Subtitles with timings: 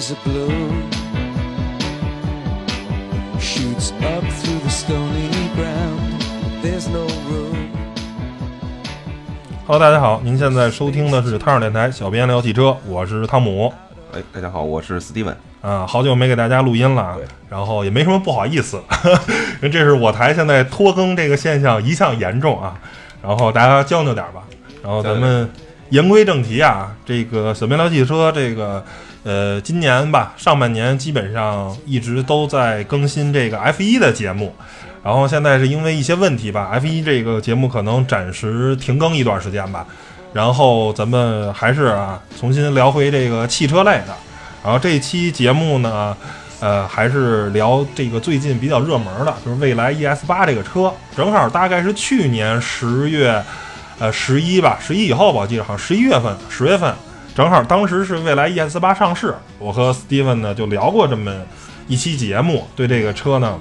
[0.00, 0.48] as a blue
[3.38, 6.22] shoots up through the stony ground.
[6.62, 7.68] There's no room.
[9.66, 13.70] Hello，大家好，您现在收听的是汤尔电台，小编聊汽车，我是汤姆。
[14.14, 15.34] 哎，大家好，我是 Steven。
[15.60, 18.82] 啊，好久没给大家录音了对，然后也没什么不好意思，
[19.60, 22.74] 因为这是我台现在拖更这个现象一向严重啊，
[23.22, 24.40] 然后大家将就点吧。
[24.82, 25.50] 然后咱们
[25.90, 28.82] 言归正题啊，这个小编聊汽车这个
[29.22, 34.54] 呃，今年吧上半年基本上一直都在更新这个 F 一的节目，
[35.04, 39.86] 然后现在是因为一些问题吧，F 一这个节目可能暂时停更一段时间吧。
[40.32, 44.14] 然后咱们还是啊，重新聊回这个汽车类的。
[44.62, 46.16] 然后这期节目呢，
[46.60, 50.92] 呃，还是聊这个最近比较热门的，就是蔚来 ES 八这个车。
[51.16, 53.42] 正好大概是去年十月，
[53.98, 56.94] 呃，十一吧，十一以后吧，我记得好像十一月份、十月份，
[57.34, 61.32] 正好当时是蔚来 ES 八上市，我和 Steven 呢就聊过这么
[61.86, 63.56] 一期节目，对这个车呢，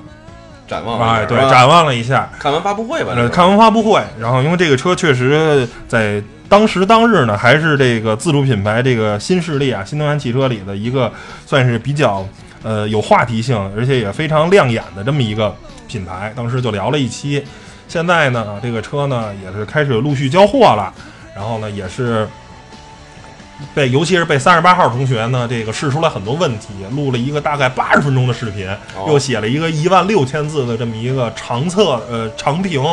[0.67, 2.29] 展望哎，对，展望了一下。
[2.39, 3.13] 看完发布会吧。
[3.15, 11.11] 呃，是吧看完发布会，然后因为这个车确实在当时当日呢，还是这个自主品牌这个新势力啊，新能源汽车里的一个
[11.45, 12.27] 算是比较
[12.63, 15.55] 呃有话题性，而且也非常亮眼的这么一个
[15.87, 16.33] 品牌。
[16.35, 17.45] 当时就聊了一期，
[17.87, 20.91] 现在呢，这个车呢也是开始陆续交货了，
[21.35, 22.27] 然后呢也是。
[23.75, 32.83] 被，尤其是被三十八号同学呢，这个试出来很多问题，录了一个大概八十分钟的视频，哦又写了一个一万六千字的这么一个长测呃长评，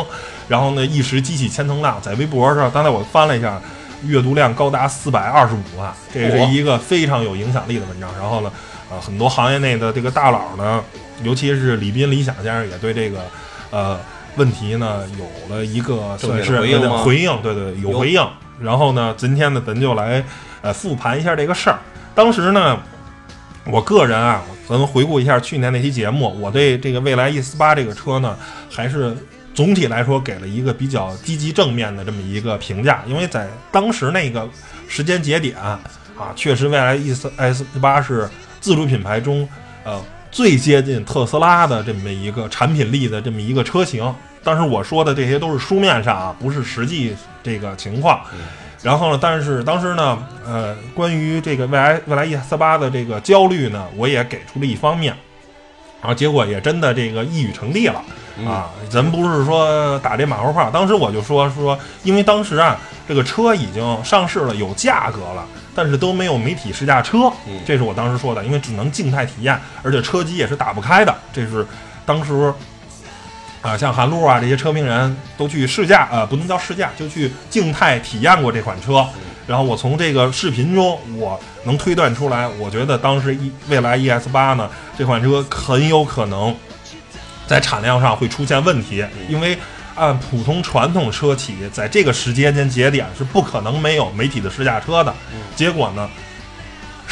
[0.47, 3.59] 然后呢一时激起千层浪，在微博上，刚才我翻了一下，
[4.03, 8.09] 阅读量高达四百二十五万，这是一个非常有影响力的文章。
[8.19, 8.51] 然后呢，
[8.91, 10.83] 呃，很多行业内的这个大佬呢，
[11.23, 13.19] 尤其是李斌、李想先生，也对这个
[13.71, 13.97] 呃
[14.35, 18.21] 问题呢有了一个算是的回应吗回应，对对，有有回应。
[18.59, 20.23] 然后呢，今天呢，咱就来
[20.61, 21.79] 呃复盘一下这个事儿。
[22.15, 22.79] 当时呢，
[23.65, 28.35] 我个人啊，咱们回顾一下去年那期节目，我对这个蔚来 E 四八这个车呢，
[28.71, 29.15] 还是
[29.53, 34.47] 总体来说给了一个比较积极正面的这么一个评价，因为在当时那个
[34.87, 35.79] 时间节点啊，
[36.35, 38.29] 确实蔚来 E 四 S 八是
[38.59, 39.47] 自主品牌中
[39.83, 44.13] 呃最接近特斯拉的这么一个产品力的这么一个车型。
[44.43, 48.21] 当时我说的这些都是书面上啊，不是实际这个情况。
[48.83, 55.15] 然后呢，但是当时呢，呃，关于这个未来未来 E 四八的这个焦虑呢，我也给出了一方面，
[56.01, 58.01] 然后结果也真的这个一语成谶了。
[58.45, 62.77] 啊，咱不是说打这马后炮，当时我就说说，因为当时啊，
[63.07, 67.59] 这个车已经上市了，有价格了，但是都没有媒体试驾车，嗯。
[67.65, 71.65] 这是我当时说的，因为只能静态体验，而且车机也是打不开的，这是
[72.05, 72.53] 当时
[73.61, 79.05] 啊，像韩露啊这些车评人都去试驾，呃，不能叫试驾，就去静态体验过这款车。
[79.47, 86.55] 然后我从这个视频中，我能推断出来，我觉得当时一未来 ES 八呢这款车很有可能
[87.47, 89.57] 在产量上会出现问题，因为
[89.95, 95.13] 按普通传统车企在这个时间间节点是不可能没有媒体的试驾车的。
[95.55, 96.09] 结果呢，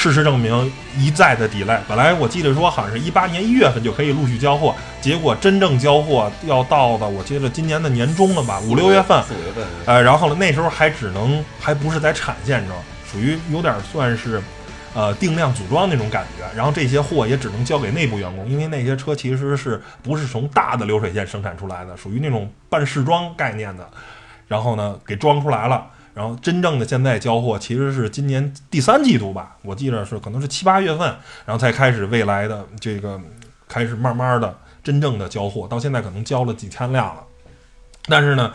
[0.06, 1.80] 事实证明一再的 delay。
[1.88, 9.24] 本来我记得说好像是一八年一月份就可以陆续交货，结果真正交货要到的我记得今年的年中了吧，五六月份。
[9.24, 12.78] 四五月份，呃，然后呢，那时候还只能还不是在产线中，
[13.12, 14.40] 属于有点算是，
[14.94, 16.46] 呃，定量组装那种感觉。
[16.56, 23.90] 然后这些货也只能交给内部员工，因为那些车其实是不是从大的流水线生产出来的，属于那种半试装概念的。
[24.48, 25.88] 然后呢，给装出来了。
[26.16, 31.06] 然后真正的现在交货其实是今年第三季度吧，我记得是可能是七八月份，
[31.46, 33.20] 然后才开始未来的这个
[33.68, 37.22] 开始慢慢的真正的交货，到现在可能交了几千辆了。
[38.08, 38.54] 但是呢，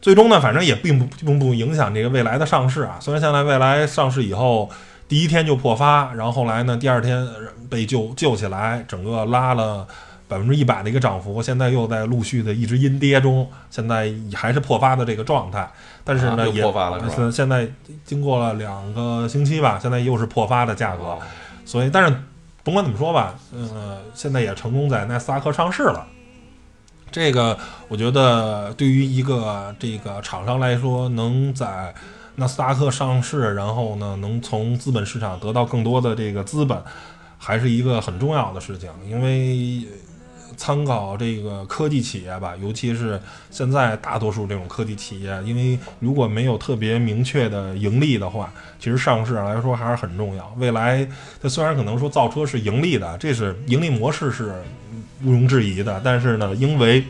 [0.00, 2.96] 最终呢，反正也并不并不影响这个未来的上市啊。
[2.98, 4.70] 虽然现在未来上市以后
[5.06, 7.28] 第一天就破发，然后后来呢，第二天
[7.68, 9.86] 被救救起来，整个拉了
[10.30, 15.70] 百分之一百的一个涨幅，现在又在陆续的一直阴跌中，现在还是破发的这个状态。
[16.04, 17.68] 但是呢，啊也破发了是吧现现在
[18.04, 21.04] 经过了两个星期吧，现在又是破发的价格。
[21.04, 21.18] 哦
[21.62, 22.16] 所以，但是
[22.64, 26.04] 甭管怎么说吧，呃，现在也成功在纳斯达克上市了。
[27.12, 27.56] 这个
[27.86, 31.94] 我觉得对于一个这个厂商来说，能在
[32.36, 36.76] 纳斯达克上市，然后呢，能从资本市场得到更多的这个资本，
[37.38, 38.90] 还是一个很重要的事情。
[39.08, 39.86] 因为
[40.60, 43.18] 参考这个科技企业吧，尤其是
[43.50, 50.54] 现在大多数这种科技企业，因为如果没有特别明确的盈利的话，其实上市来说还是很重要。
[50.58, 51.08] 未来
[51.40, 54.52] 它虽然可能说造车是盈利的，这是盈利模式是
[55.24, 57.02] 毋庸置疑的，但是呢，因为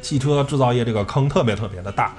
[0.00, 2.14] 汽车制造业这个坑特别特别的大，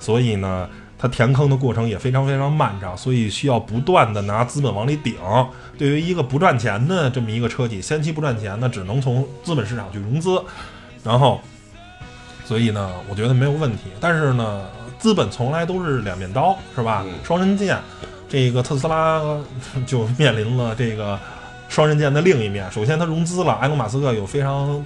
[0.00, 0.66] 所以呢，
[0.98, 5.14] 它填坑的过程也非常非常漫长，所以需要不断的拿资本往里顶。
[5.78, 10.42] 对于一个不赚钱的这么一个车企，先期不赚钱那，只能从资本市场去融资，
[11.04, 11.40] 然后，
[12.44, 13.84] 所以呢，我觉得没有问题。
[14.00, 14.66] 但是呢，
[14.98, 17.04] 资本从来都是两面刀，是吧？
[17.06, 17.78] 嗯双刃剑。
[18.30, 19.22] 这个特斯拉
[19.86, 21.18] 就面临了这个
[21.70, 22.70] 双刃剑的另一面。
[22.70, 24.84] 首先，它融资了，埃隆·马斯克有非常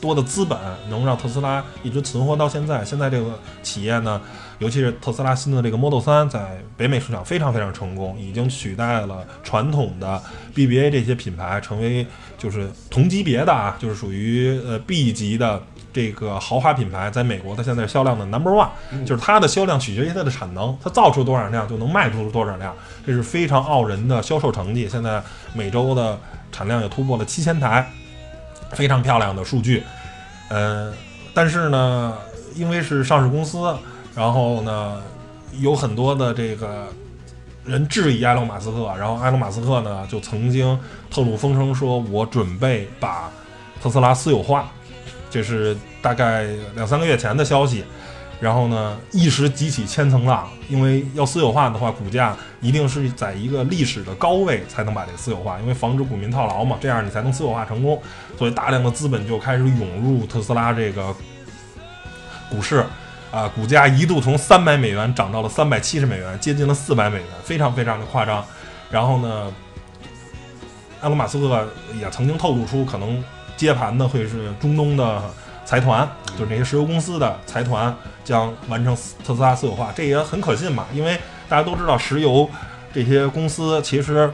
[0.00, 0.58] 多的资本，
[0.88, 2.82] 能让特斯拉一直存活到现在。
[2.82, 4.18] 现在这个企业呢，
[4.58, 10.20] 尤其是特斯拉新的这个 Model 3，在北美市场非常非常成功，已经取代了传统的
[10.54, 12.06] BBA 这些品牌，成为
[12.36, 15.62] 就是同级别的啊，就是属于呃 B 级的
[15.92, 18.68] 这个豪华品牌，在美国它现在销量的 Number One，、
[19.04, 22.74] 就是它的销量取决于它的产能，它造出多少辆就能卖出多少辆，
[23.06, 24.88] 这是非常傲人的销售成绩。
[24.88, 25.22] 现在
[25.54, 26.18] 每周的
[26.50, 27.88] 产量也突破了七千台，
[28.72, 29.84] 非常漂亮的数据。
[30.48, 30.92] 呃，
[31.32, 32.16] 但是呢，
[32.54, 33.58] 因为是上市公司，
[34.18, 35.00] 然后呢，
[35.60, 36.88] 有很多的这个
[37.64, 40.76] 人质疑埃隆·马斯克，然后埃隆·马斯克呢就曾经
[41.08, 43.30] 透露风声说，我准备把
[43.80, 44.68] 特斯拉私有化，
[45.30, 47.84] 这是大概两三个月前的消息。
[48.40, 58.02] 然后呢，一时激起千层浪，因为要私有化的话，股价一定是在一个历史的高位才能把这个私有化，因为防止股民套牢嘛，这样你才能私有化成功。
[58.36, 61.14] 所以大量的资本就开始涌入特斯拉这个
[62.50, 62.84] 股市，
[63.30, 68.44] 啊，股价一度从三百美元涨到了三百七十美元，接近了四百美元，非常非常的夸张。
[68.90, 69.52] 然后呢，
[71.00, 71.68] 埃隆·马斯克
[72.00, 73.22] 也曾经透露出，可能
[73.56, 75.22] 接盘的会是中东的
[75.64, 76.08] 财团，
[76.38, 77.94] 就是那些石油公司的财团
[78.24, 82.48] 将完成特斯拉私有化，这也很可信嘛，因为大家都知道石油
[82.94, 84.30] 这些公司其实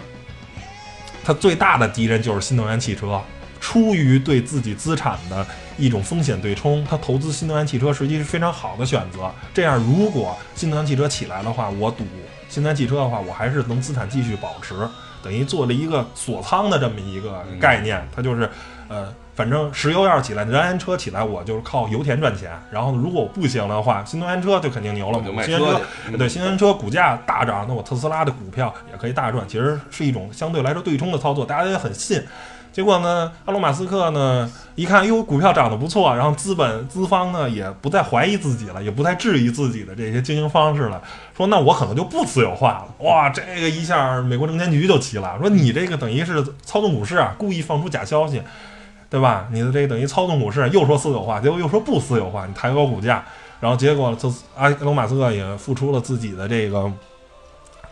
[1.25, 3.20] 它最大的敌人就是新能源汽车。
[3.61, 5.44] 出于对自己资产的
[5.76, 9.31] 一种风险对冲，它投资新能源汽车实际是非常好的选择。
[9.53, 12.05] 这样，如果新能源汽车起来的话，我赌
[12.49, 14.75] 新能源汽车的话，我还是能资产继续保持，
[15.23, 18.06] 等于做了一个锁仓的这么一个概念。
[18.15, 18.49] 它就是，
[18.88, 22.53] 呃，反正石油要是起来，燃油车起来，我就是靠油田赚钱。
[22.70, 25.81] 然后，如果我不行的话，新能源车就肯定牛了嘛新能源车
[26.17, 32.23] 对新能源车股价大涨，那我特斯拉的股票也可以大赚，其实是一种相对来说对冲的操作，大家也很信。
[32.75, 39.94] 结果呢，阿隆马斯克呢一看，哟，股票涨得不错，然后资本资方呢也不再怀疑自己了，也不再质疑自己的。
[39.94, 41.00] 这些经营方式了，
[41.37, 42.87] 说那我可能就不私有化了。
[43.06, 48.43] 哇，这个一下美国证监局就急了，说你这个等于是操纵股市啊，故意放出假消息，
[49.09, 49.47] 对吧？
[49.53, 49.70] 你的。
[49.70, 53.25] 这个等于操纵股市，又说私有化，结果又说不私有化，你抬高股价，
[53.61, 56.49] 然后结果就阿隆马斯克也付出了自己的。
[56.49, 56.91] 这个。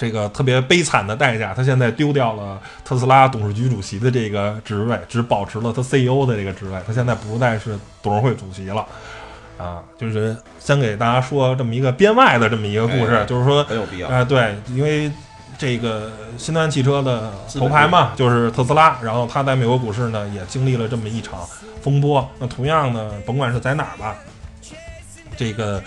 [0.02, 6.76] 这个特别悲惨的代价，他现在丢掉了特斯拉董事局主席的这个职位，只保持了他 CEO 的这个职位。
[6.84, 8.84] 他现在不再是董事会主席了，
[9.56, 14.08] 啊，就是先给大家说这么一个编外的这么一个故事，哎就是说，很有必要。
[14.08, 15.08] 啊、对，因为
[15.56, 21.46] 这个新能源汽车的头牌嘛，就是特斯拉，然后它在美国股市呢也经历了这么一场
[21.81, 22.28] 风波。
[22.40, 24.16] 那同样呢，甭管是在哪儿吧，
[25.37, 25.81] 这个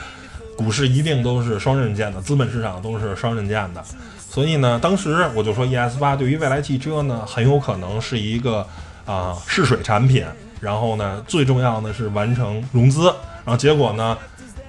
[0.56, 3.84] 股市一定都是双刃剑的，资本市场都是双刃剑的。
[4.30, 8.66] 所以呢，当时我就说 ES 八对于未来汽车呢，很有可能是一个
[9.06, 10.26] 啊、试水产品。
[10.62, 13.04] 然后呢，最重要的是完成融资。
[13.44, 14.18] 然后结果呢，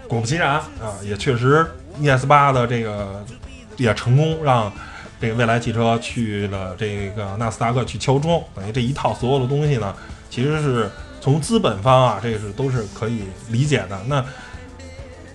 [0.09, 1.65] 果不其然啊，也确实
[2.01, 3.25] ES 八的这个
[3.77, 4.71] 也成功让
[5.21, 9.95] 这个未来汽车去了这个纳斯达克去敲钟，等于这一套所有的东西呢，
[10.29, 10.91] 其实是
[11.21, 13.99] 从资本方啊，这是都是可以理解的。
[14.07, 14.23] 那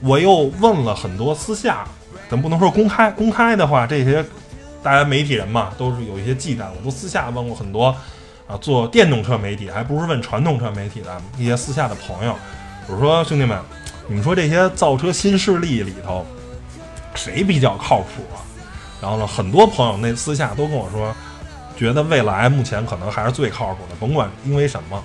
[0.02, 1.86] 我又问了很多私下，
[2.30, 4.26] 咱不能说公开，公开的话，这些
[4.82, 7.96] 大家媒体人嘛，都是有一些忌惮，我都私下问过很多
[8.48, 12.36] 啊，做电动车媒体，还不是问传统车媒体的一些私下的朋友，
[12.88, 13.60] 我说兄弟们，
[14.08, 16.26] 你们说这些造车新势力里头，
[17.14, 18.42] 谁比较靠谱啊？
[19.00, 19.98] 然后呢，很多朋友。
[19.98, 21.14] 那私下都跟我说，
[21.78, 25.04] 觉得蔚来目前可能还是最靠谱的，甭管因为什么，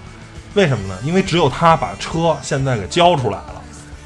[0.54, 0.98] 为什么呢？
[1.04, 3.55] 因为只有他把车现在给交出来了。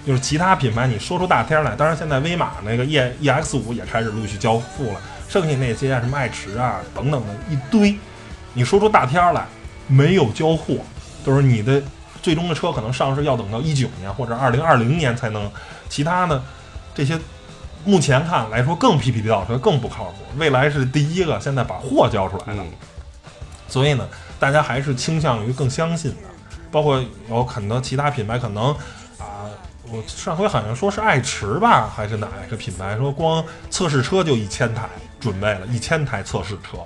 [0.07, 7.97] 就是其他品牌，你说出大天来，当然现在威马那个 E E X 五也开始陆续交付了，剩下那些什么爱驰啊等等的一堆，
[8.55, 9.47] 你说出大天来，
[9.87, 10.77] 没有交货，
[11.25, 11.83] 都是你的
[12.23, 15.51] 最终的车可能上市要等到一九年或者二零二零年才能，
[15.89, 16.43] 其他呢
[16.95, 17.19] 这些
[17.85, 22.67] 目前看来说更屁屁造车更不靠谱，未来是第一个现在把货交出来的，嗯，
[23.69, 24.07] 所以呢，
[24.39, 26.29] 大家还是倾向于更相信的，
[26.71, 28.75] 包括有很多其他品牌可能
[29.19, 29.49] 啊、
[29.93, 36.79] 我上回好像说是爱驰吧，还是哪个品牌说光测试车就一千台，准备了一千台测试车，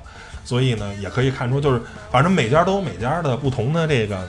[0.45, 1.81] 所以呢，也可以看出就是
[2.11, 4.27] 反正每家都有每家的不同的这个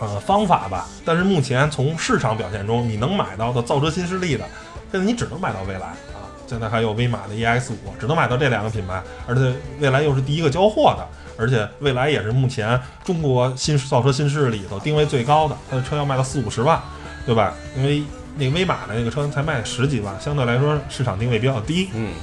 [0.00, 0.86] 呃方法吧。
[1.04, 4.44] 但是目前从市场表现中，你能买到的造车新势力的
[4.90, 11.06] 现在你只能买到蔚来啊，现在还有威马的 EX 五，只能买到这两个品牌，而且蔚来又是第一个交货的，
[11.36, 16.80] 而且蔚来也是目前中国新造车新势力里头定位最高的，它的车要卖到四五十万，
[17.28, 17.52] 对吧？
[17.76, 18.02] 因为
[18.38, 22.14] 那个威马的那个车才卖十几万，相对来说市场定位比较低，嗯，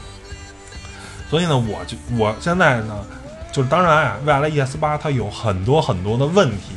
[1.29, 3.05] 所以呢，我就我现在呢，
[3.51, 6.73] 就是当然啊，未来 ES 八它有很多很多的问题，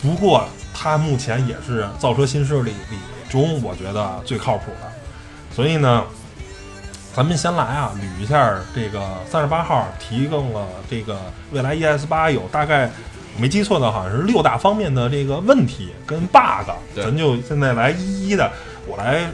[0.00, 2.96] 不过它目前也是造车新势力里
[3.28, 4.90] 中我觉得最靠谱的，
[5.54, 6.04] 所以呢，
[7.14, 18.50] 咱们先来啊捋一下这个三十八号提供了这个未来 ES 八有大概我没记错的，好像是六大方面的这个问题跟 bug，咱就现在来一一的
[18.86, 19.24] 我来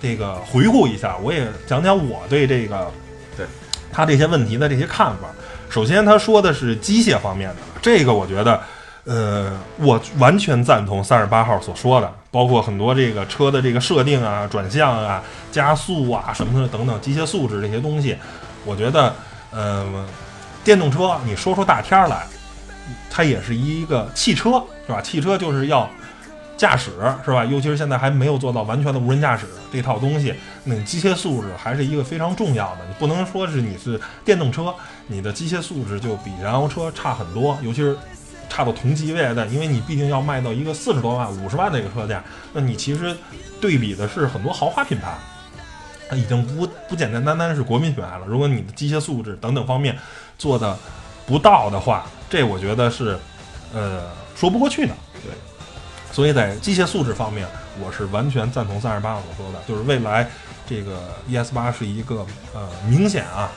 [0.00, 2.90] 这个回顾一下，我也讲讲我对这个
[3.36, 3.46] 对。
[3.92, 5.28] 他这些问题的这些看法。
[5.68, 8.60] 首先，他说的是机械方面的，这个我觉得，
[9.04, 18.16] 呃，我完全赞同三十八号所说的，包括很多这个车的这个设定啊、转向啊、加速啊什么的等等机械素质这些东西，
[18.64, 19.14] 我觉得，
[19.52, 19.84] 呃，
[20.62, 22.26] 电动车你说出大天儿来，
[23.10, 25.02] 它也是一个汽车，是吧？
[25.02, 25.90] 汽车就是要
[26.56, 26.92] 驾驶，
[27.24, 27.44] 是吧？
[27.44, 30.32] 尤其是现在还没有做到完全的无人驾驶这套东西，
[30.64, 32.86] 那机械素质还是一个非常重要的。
[32.88, 34.72] 你不能说是你是电动车，
[35.08, 37.96] 你的机械素质就比燃油车差很多，尤其是
[38.48, 43.16] 差到同级位的，因为你毕竟要卖到一个四十多万、五十万的一个车价，那你其实
[43.60, 45.14] 对比的是很多豪华品牌。
[46.08, 48.24] 它已经不不简简单单是国民品牌了。
[48.26, 49.96] 如果你的机械素质等等方面
[50.36, 50.76] 做的
[51.24, 53.18] 不到的话，这我觉得是
[53.74, 54.02] 呃
[54.34, 54.94] 说不过去的。
[55.22, 55.32] 对，
[56.12, 57.46] 所以在机械素质方面，
[57.78, 60.26] 我是完全赞同三十八所说的，就是未来
[60.66, 63.50] 这个 ES 八是一个呃明显啊，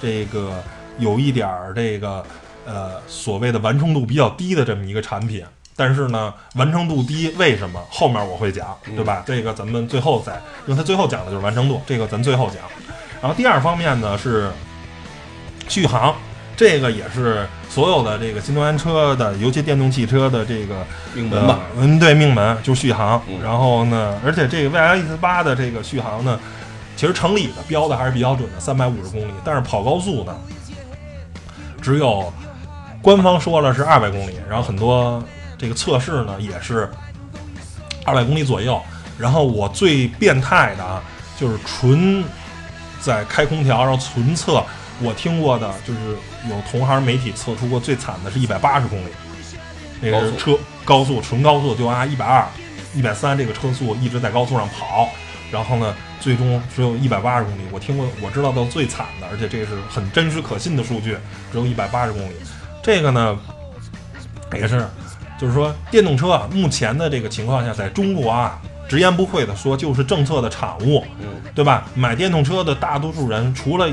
[0.00, 0.62] 这个
[0.98, 2.24] 有一点儿这个
[2.64, 5.44] 呃所谓的完成度比较低的这么一个产品。
[5.76, 7.82] 但是呢，完成度低，为什么？
[7.88, 9.22] 后面我会讲，对吧？
[9.24, 10.34] 这个咱们最后再，
[10.66, 12.56] 因为它最后讲的就是完成度，这个咱最后讲。
[13.22, 14.50] 然后第二方面呢是
[15.70, 16.14] 续航，
[16.60, 20.74] 这个也是所有的这个新能源车的，尤其电动汽车的这个
[21.14, 23.18] 命门吧，呃嗯，对，命门就是续航。
[23.30, 26.38] 嗯然后呢，而且这个蔚来 ES 八的这个续航呢，
[26.98, 29.32] 其实城里的标的还是比较准的，三百五十公里。
[29.42, 30.36] 但是跑高速呢，
[31.80, 32.30] 只有
[33.00, 35.24] 官方说了是二百公里，然后很多
[35.56, 36.90] 这个测试呢也是
[38.04, 38.78] 二百公里左右。
[39.18, 41.02] 然后我最变态的啊，
[41.38, 42.22] 就是纯
[43.00, 44.62] 在开空调，然后纯测。
[45.02, 46.00] 我听过的就是
[46.48, 49.10] 有同行媒体测出过最惨的是一百八十公里，
[50.00, 52.46] 那个是车高速纯高速就按一百二、
[52.94, 55.08] 一百三这个车速一直在高速上跑，
[55.50, 57.62] 然后呢，最终只有一百八十公里。
[57.72, 61.16] 我听过，我知道到最惨的，而且这是很真实可信的数据，
[61.52, 62.34] 只有一百八十公里。
[62.82, 63.38] 这个呢，
[64.54, 64.86] 也是，
[65.38, 71.86] 就是说电动车啊，目前的这个情况下，在中国啊，直言不讳的说，就是政策的产物，嗯，对吧？
[71.94, 73.88] 买电动车的大多数人，除了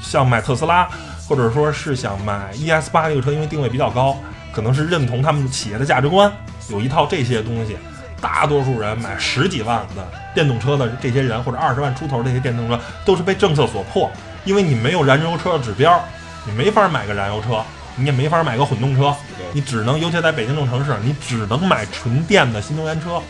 [0.00, 0.88] 像买特斯拉，
[1.28, 4.16] 或者说是想买 ES 八这个车，因为定位比较高，
[4.52, 6.30] 可能是认同他们企业的价值观，
[6.68, 7.76] 有一套这些东西。
[8.20, 14.10] 大多数人买十几万的电动车的这些人，或者二十万出头这些电动车，都是被政策所迫，
[14.44, 15.98] 因为你没有燃油车的指标，
[16.44, 17.64] 你没法买个燃油车，
[17.96, 19.16] 你也没法买个混动车，
[19.54, 23.22] 你只能，尤其在北京这种城市，你只能买纯电的新能源车。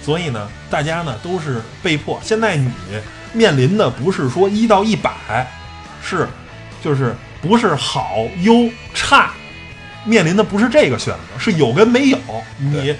[0.00, 2.20] 所以呢，大家呢都是被迫。
[2.22, 2.70] 现在你
[3.32, 5.10] 面临的不是说一到一百，
[6.06, 6.28] 是
[6.80, 9.30] 就是不是好优差，
[10.04, 12.18] 面临的不是这个选择，是有跟没有。
[12.58, 12.94] 你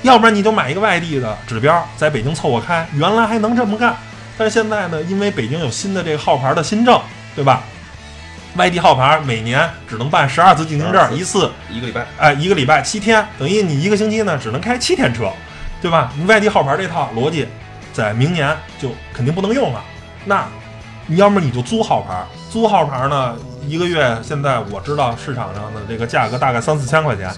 [0.00, 3.94] 要不然你就买一个外地的指标，在北京凑合开，原来还能这么干。
[4.38, 6.98] 但是现在呢，因为北京有新的这个号牌的新政，
[7.36, 7.62] 对吧？
[8.56, 15.30] 外地号牌每年只能办十二次进京证，一次一个礼拜，哎，一个礼拜七天，等于你一个星期呢只能开七天车，
[15.80, 16.12] 对吧？
[16.18, 17.46] 你外地号牌这套逻辑，
[17.92, 19.82] 在明年就肯定不能用了。
[20.24, 20.46] 那
[21.12, 23.36] 你要么你就租号牌，租号牌呢，
[23.68, 27.28] 一个月现在我知道市场上的这个价格大概三四千块钱，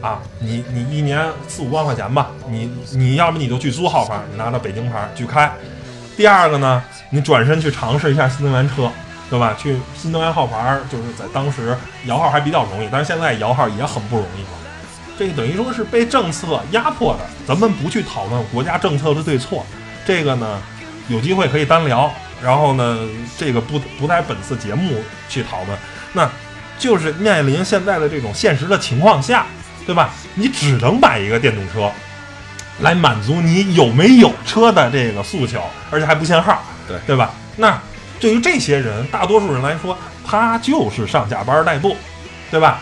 [0.00, 5.52] 啊，你你一年四五万块钱吧，你你要么你就去租号牌，你拿到北京牌去开。
[6.16, 6.80] 第二个呢，
[7.10, 8.88] 你转身去尝试一下新能源车，
[9.28, 9.56] 对吧？
[9.58, 14.48] 去新能源号牌，就是在当时摇号还比较容易，但是现在摇号也很不容易了。
[15.18, 17.26] 这等于说是被政策压迫的。
[17.44, 19.66] 咱们不去讨论国家政策的对错，
[20.06, 20.62] 这个呢
[21.08, 22.08] 有机会可以单聊。
[22.42, 22.98] 然后呢，
[23.38, 25.78] 这个不不在本次节目去讨论，
[26.12, 26.30] 那
[26.78, 29.46] 就是面临现在的这种现实的情况下，
[29.86, 30.10] 对吧？
[30.34, 31.90] 你只能买一个电动车，
[32.80, 37.32] 来满足你有没有车的这个诉求，而且还不限号，对对吧？
[37.56, 37.80] 那
[38.20, 41.96] 对于这些人，大多数人来说，他就是上下班代步，
[42.50, 42.80] 对吧？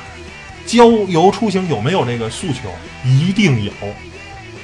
[0.67, 2.71] 郊游出行有没有这个诉求？
[3.05, 3.71] 一定有，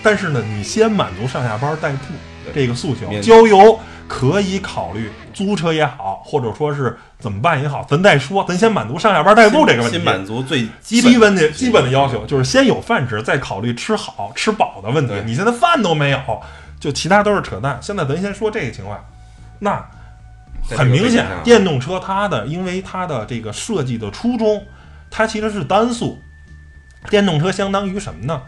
[0.03, 2.07] 但是呢，你先满足上下班代步
[2.55, 3.79] 这个诉求，郊游
[4.11, 9.99] 可以考虑租车也好，或者说是怎么办也好，咱再说，咱先满足上下班代步这个问题。
[9.99, 15.15] 先满足最基本本的基本的要求就是先有饭吃，再考虑吃好吃饱的问题。
[15.25, 16.19] 你现在饭都没有，
[16.81, 17.79] 就其他都是扯淡。
[17.81, 18.99] 现在咱先说这个情况，
[19.61, 19.89] 那
[20.77, 24.67] 很明显电动车它的因为它的这个设计的初衷，
[25.09, 26.21] 它其实是单速。
[27.09, 28.43] 电动车相当于什么呢？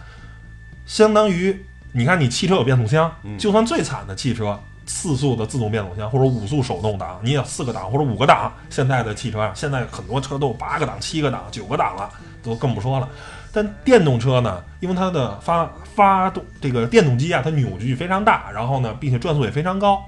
[0.86, 8.52] 相当于你看，你汽车有变速箱，嗯就算最惨的汽车，四速的自动变速箱或者五速手动挡，你也有四个档或者五个档。
[8.70, 12.10] 现在的汽车啊，现在很多车都有八个档、七个档、九个档了，
[12.42, 13.08] 都更不说了。
[13.54, 20.02] 但电动车呢，因为它的发发动这个电动机啊，它扭矩非常大，然后呢，并且转速也非常高，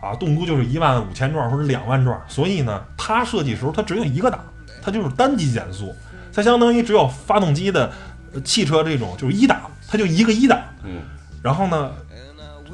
[0.00, 4.44] 啊，动估就是一万五千转或者两万转，所以呢，它设计时候它只有一个档，
[4.82, 5.94] 它就是单级减速，
[6.30, 7.90] 它相当于只有发动机的
[8.34, 11.00] 呃汽车这种就是一档，它就一个一档，嗯，
[11.42, 11.90] 然后呢，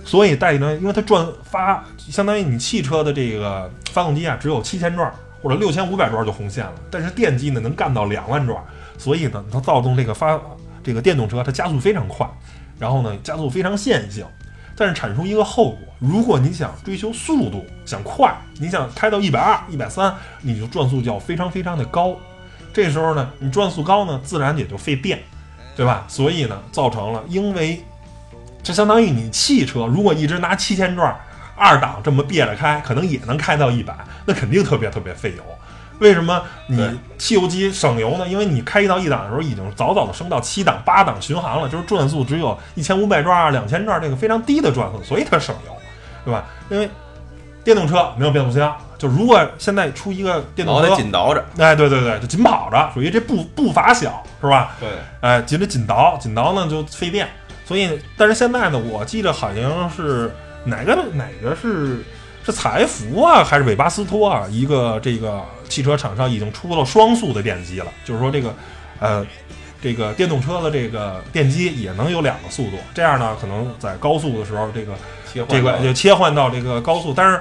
[0.06, 8.56] 所以带呢，因为它转发，相当于你汽车的这个发动机啊，只有七千转或者六千五百转就红线了，但是电机呢能干到两万转，
[8.96, 10.40] 所以呢，它造动这个发
[10.84, 12.24] 这个电动车它加速非常快，
[12.78, 14.24] 然后呢加速非常线性，
[14.76, 22.16] 但是产出一个后果，如果你想追求速度，想快，你想开到一百二、一百三，你就转速就要非常非常的高，
[22.72, 25.20] 这时候呢，你转速高呢，自然也就费电，
[25.74, 26.04] 对吧？
[26.06, 27.82] 所以呢，造成了因为
[28.66, 31.16] 这相当于你汽车如果一直拿七千转
[31.54, 33.94] 二档这么别着开，可能也能开到一百，
[34.24, 35.42] 那肯定特别特别费油。
[36.00, 38.26] 为什么你汽油机省油呢？
[38.26, 45.72] 因为你开一到一档的时候，已经早早的升到七档、八档巡航了，就是转速只有一千五百转啊、两千转，这个非常低的转速，所以它省油，
[46.24, 46.44] 对吧？
[46.68, 46.90] 因为
[47.62, 54.74] 电动车没有变速箱，就如果现在出一个电动车，紧倒着，哎，对对对，就紧跑着，属于这步步伐小，是吧？
[54.80, 54.88] 对，
[55.20, 57.28] 哎，紧着紧倒，紧倒呢就费电，
[57.66, 60.32] 所以但是现在呢，我记得好像是
[60.64, 62.04] 哪个哪个是
[62.44, 68.54] 是采福啊，还是韦巴斯托啊，一个这个汽车厂商已经出了双速的电机了，就是说这个
[69.00, 69.26] 呃
[69.82, 74.94] 这个电动车的这个电机也能有两个速度，这样呢可能在高速的时候这个
[75.32, 77.40] 切换这个就切换到这个高速，但是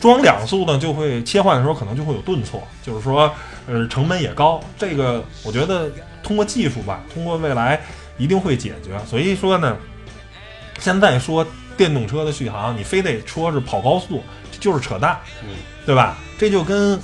[0.00, 3.30] 装两速呢，就会切换的时候可能就会有顿挫，就是说，
[3.66, 4.60] 呃，成本也高。
[4.78, 5.90] 这个我觉得
[6.22, 7.80] 通过技术吧，通过未来
[8.18, 8.98] 一定会解决。
[9.06, 9.76] 所以说呢，
[10.78, 15.48] 现在说电动车的续航，你非得说是跑高速，这就是扯淡，嗯
[15.86, 16.18] 对吧？
[16.36, 17.00] 这就跟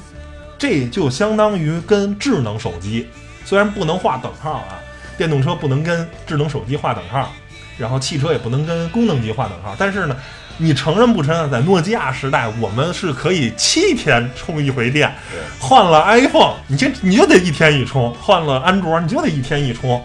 [0.59, 3.09] 这就相当于跟智能手机，
[3.44, 4.79] 虽然不能画等号啊，
[5.16, 7.33] 电动车不能跟智能手机画等号，
[7.79, 10.16] 然后汽车也不能跟功能机画等号，但是呢，
[10.59, 15.12] 你承认不承认，在诺基亚时代，我们是可以七天充一回电，
[15.59, 20.05] 换了 iPhone，你就你就得一天一充；换了安卓，你就得一天一充，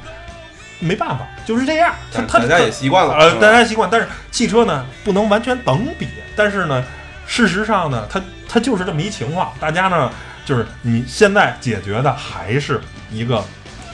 [0.80, 1.94] 没办法，就是这样。
[2.12, 6.84] 他他大大家也习惯了，呃，大家习惯，但是汽车呢不能完全等比，但是呢，
[7.28, 9.52] 事实上呢，它它就是这么一情况。
[9.60, 10.12] 大家呢，
[10.46, 13.44] 就是你现在解决的还是一个，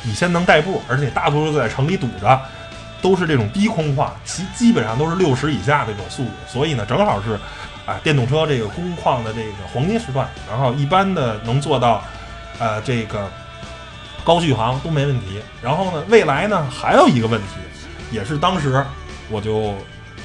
[0.04, 2.40] 你先能代步，而且大多数在城里堵着，
[3.02, 7.40] 都是这种低空化，其基本上都是六十以下的这种速度，所以呢，正好是
[7.86, 12.04] 啊，电动车这个工况的这个黄金时段，然后一般的能做到，
[12.58, 13.30] 呃，这个
[14.26, 15.40] 高续航都没问题。
[15.62, 17.48] 然后呢，未来呢还有一个问题，
[18.12, 18.84] 也是当时
[19.30, 19.76] 我就，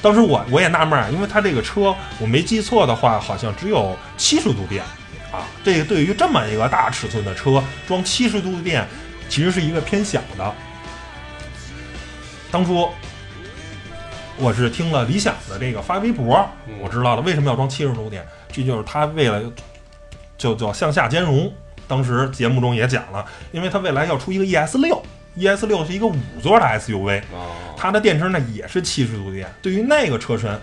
[0.03, 4.83] 当时我我也纳闷儿，因为它这个车我没记错的话，好像只有七十度电
[5.31, 5.47] 啊。
[5.63, 8.87] 这个对于这么一个大尺寸的车，装七十度电，
[9.29, 10.55] 其实是一个偏小的。
[12.51, 12.89] 当初
[14.37, 16.37] 我是听了理想的这个发微博，
[16.67, 19.43] 嗯我知道了为什么要装七十度电，这就是它为了
[20.39, 21.53] 就叫向下兼容。
[21.91, 25.03] 当时节目中也讲了，因为它未来要出一个 ES 六
[25.37, 29.53] ，ES 六是一个五座的 SUV，哦，它的电池呢也是七十度电。
[29.61, 30.57] 对于那个车身，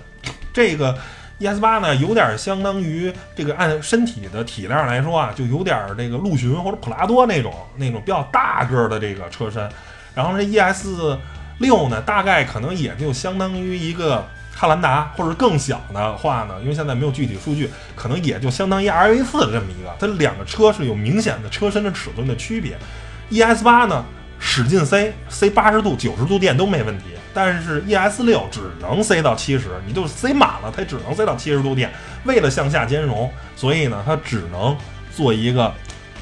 [0.53, 0.97] 这个
[1.39, 9.69] ES 八呢有点相当于这个按身体的体量来说啊，就有点这个陆巡或者普拉多那种那种比较大个儿的这个车身。
[10.15, 10.87] 然后这 ES
[11.59, 14.25] 六呢，大概可能也就相当于一个
[14.59, 19.95] 汉兰达，或者更小的话呢，因为现在没有具体数据，可能也就相当于 RV 四的这么一个。
[19.99, 22.75] 它两个车是有明显的车身的尺寸的区别。
[23.29, 24.03] ES 八呢，
[24.39, 31.91] 使劲塞，塞八十度、九十度电都没问题，但是 ES 六只能塞到七十，你就塞满了，它只能塞到七十度电。
[32.23, 34.75] 为了向下兼容，所以呢，它只能
[35.15, 35.71] 做一个。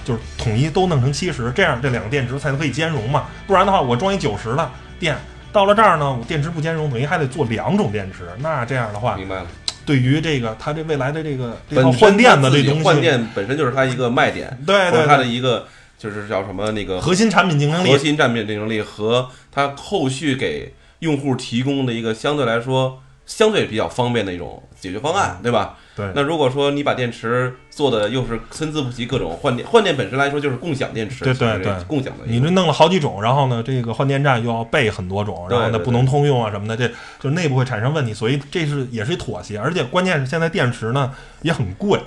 [0.03, 3.25] 就是统一都弄成七十，这样这两个电池才可以兼容嘛。
[3.47, 5.17] 不然的话，我装一九十的电，
[5.55, 8.27] 到了这儿呢，我电池不兼容，等于还得做两种电池。
[8.39, 9.47] 那这样的话，明白了。
[9.85, 15.65] 对于这个它这未来的这个这套本换电的这东西，换电本身就是它一个卖点，对对它的，一个
[15.97, 25.77] 就是叫什么那个核心产品竞争力，核心产品竞争力和它后续给用户提供的一个相对来说相对比较方便的一种解决方案，对吧？
[25.95, 32.25] 对，那如果说你把电池做的又是参差不齐，各种换电换电本身来说就是共享电池，对对对共享的。
[32.25, 41.97] 你这弄了好几种，然后呢，这个换电站又要备很多种，然后呢不能通用啊什么的，这就内部会产生问题，所以这是也是妥协，而且关键是现在电池呢也很贵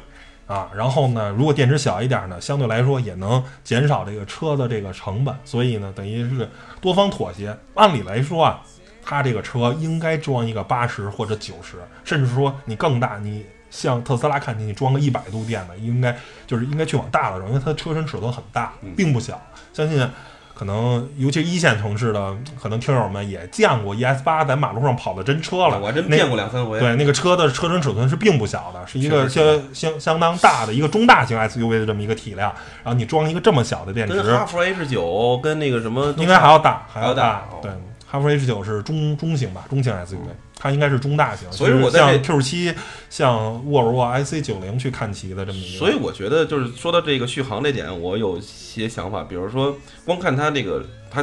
[0.46, 6.48] 啊，然后呢，如果电池小一点呢，相对来说也能减少这个车的这个成本，所以呢，等于是
[6.80, 7.56] 多方妥协。
[7.74, 8.60] 按理来说啊，
[9.02, 19.40] 它这个车应该装一个八十或者九十，甚至说你更大，你像特斯拉看起你装个一百度电的，应该就是应该去往大了装，因为它车身尺寸很大，并不小。
[19.72, 20.08] 相信
[20.54, 26.80] 可能尤其是一线城市的，可能听友们也见过 ES 八在马路上跑的真车了，我还真见过两三回。
[26.80, 32.52] 对，那个车的车身尺寸是并不小的，是一个相相相当大的一个中大型 SUV 的这么一个体量，
[32.82, 37.70] 然后你装一个这么小的电池跟，哈弗 H 九跟那个什么应该还要大，还要大哦对，
[38.10, 40.16] 哈弗 H 九是中中型吧，中型 SUV，
[40.58, 41.50] 它应该是中大型。
[41.52, 42.74] 所以像我在这 Q 七、
[43.10, 45.78] 像沃尔沃 IC 九零去看齐的这么一个。
[45.78, 51.20] 所以我觉得就是说到这个续航这点，我有些想法，比如说光看它这个它，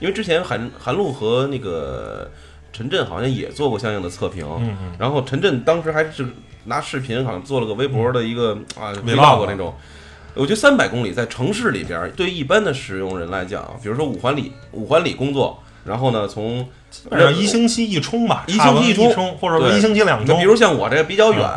[0.00, 2.30] 因为之前韩韩露和那个
[2.72, 6.26] 陈震好像也做过相应的测评，嗯嗯，然后陈震当时还是
[6.64, 9.74] 拿视频好像做了个微博的一个、啊 Vlog 那种。
[10.32, 16.68] 我觉得三百公里在城市里边儿，对一般的使用人来讲，比如说五环里五环里工作，然后呢从
[17.36, 20.38] 一星期一充吧，一星期一充或者说一星期两充。
[20.38, 21.48] 比如像我这比较远，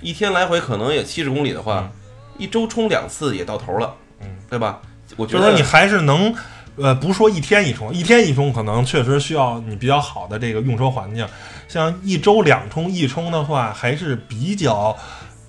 [0.00, 1.90] 一天来回可能也七十公里的话，嗯
[2.38, 4.80] 一周充两次也到头了，嗯，对吧？
[5.18, 6.34] 我觉得就是说你还是能，
[6.76, 11.26] 呃，不说一天一充，一天一充可能确实需要你比较好的这个用车环境。
[11.68, 14.96] 像一周两充一充的话，还是比较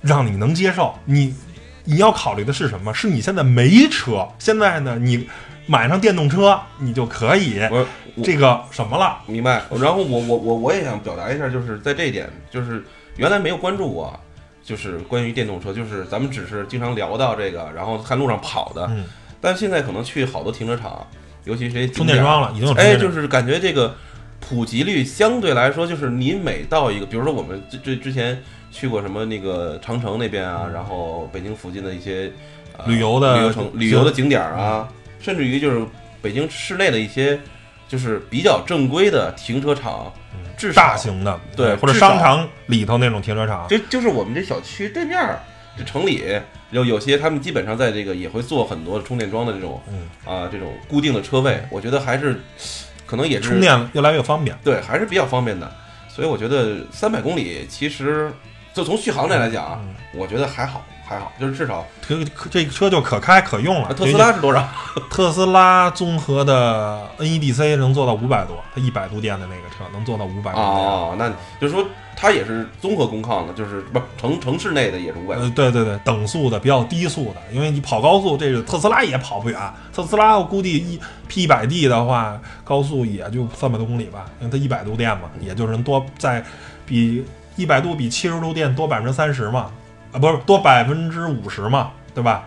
[0.01, 0.93] 让你能接受。
[1.05, 1.33] 你
[1.85, 2.93] 你要考虑的是什么？
[2.93, 5.29] 是你现在没车，现在呢你
[5.67, 7.59] 买上电动车，你就可以
[8.23, 9.19] 这个什么了。
[9.25, 9.61] 明白。
[9.79, 12.83] 然后我我我我也想表达一下，就是在这一点，就是
[13.17, 14.19] 原来没有关注过，
[14.63, 19.05] 就是关于电动车，就是咱们只是经常聊到这个，然后看路上跑的，嗯，
[19.39, 21.05] 但现在可能去好多停车场，
[21.45, 23.95] 尤其是充电桩了，已经有哎，就是感觉这个
[24.39, 32.31] 普及率相对来说，就是你每到一个，比如说我们这这之前去过什么那个长城那边啊，然后北京附近的一些、
[32.77, 34.87] 呃、旅游的旅游城旅游的景点儿啊，
[35.21, 35.85] 甚至于就是
[36.21, 37.39] 北京市内的一些
[37.87, 40.11] 就是比较正规的停车场，
[40.57, 45.39] 至少大型的，对或者商场里头那种停车场，就就是我们这小区对面儿
[45.77, 46.23] 这城里
[46.71, 52.41] 有有些他们基本上在这个也会做很多充电桩的这种嗯，啊这种固定的车位，我觉得还是
[53.05, 54.57] 可能也是充电越来越方便。
[54.63, 55.69] 对，还是比较方便的。
[56.07, 58.31] 所以我觉得三百公里其实
[58.73, 59.95] 就从续航这来讲啊，嗯。
[60.13, 61.85] 我觉得还好，还好，就是至少
[62.49, 63.89] 这个车就可开可用了。
[63.89, 64.65] 啊特斯拉是多少？
[65.11, 70.53] 特斯拉综合的 NEDC 能做到五百多，它一百度电的那个车能做到五百。
[70.53, 75.35] 哦，那就是说它也是综合工况的，就是不城城市内的也是五百。
[75.35, 79.59] 呃，对对对，等速的比较低速的，因为你跑高速，这个特斯拉也跑不远。
[79.93, 86.43] 特斯拉我估计一 P 一百 D 的话，高速也就三百多公里吧，因为它一百度电嘛，也就是能多在
[86.85, 87.23] 比
[87.57, 89.69] 一百度比七十度电多百分之三十嘛，
[90.11, 92.43] 啊，不是多百分之五十嘛，对吧？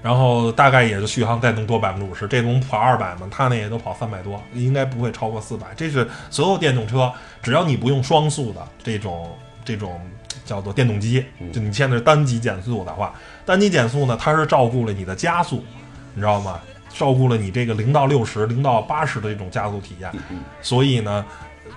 [0.00, 5.66] 然后大概也就续航再能多百分之五十，这种跑二百嘛，它那也都跑三百多，应该不会超过四百。
[5.76, 9.28] 这是所有电动车，只要你不用双速的这种
[9.64, 10.00] 这种
[10.44, 13.12] 叫做电动机，就你现在是单级减速的话，
[13.44, 15.64] 单级减速呢，它是照顾了你的加速，
[16.14, 16.60] 你知道吗？
[16.90, 21.24] 照顾了你这个零到六十、零到八十的这种加速体验，嗯所以呢，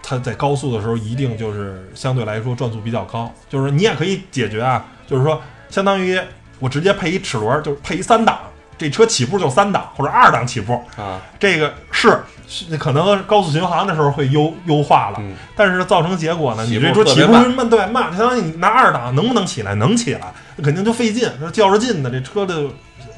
[0.01, 6.19] 它在高速的时候一定就是相对来说转速比较高，就是你也可以解决啊，就是说相当于
[6.59, 8.39] 我直接配一齿轮，就是配一三档，
[8.77, 19.73] 这车起步就三档或者二档起步，啊，这个是是可能高速巡航的时候会优优化了，嗯但是造成结果呢，你这车起步慢慢对慢，相当于你拿二档能不能起来？
[19.75, 22.65] 能起来，那肯定就费劲，说较着劲的这车的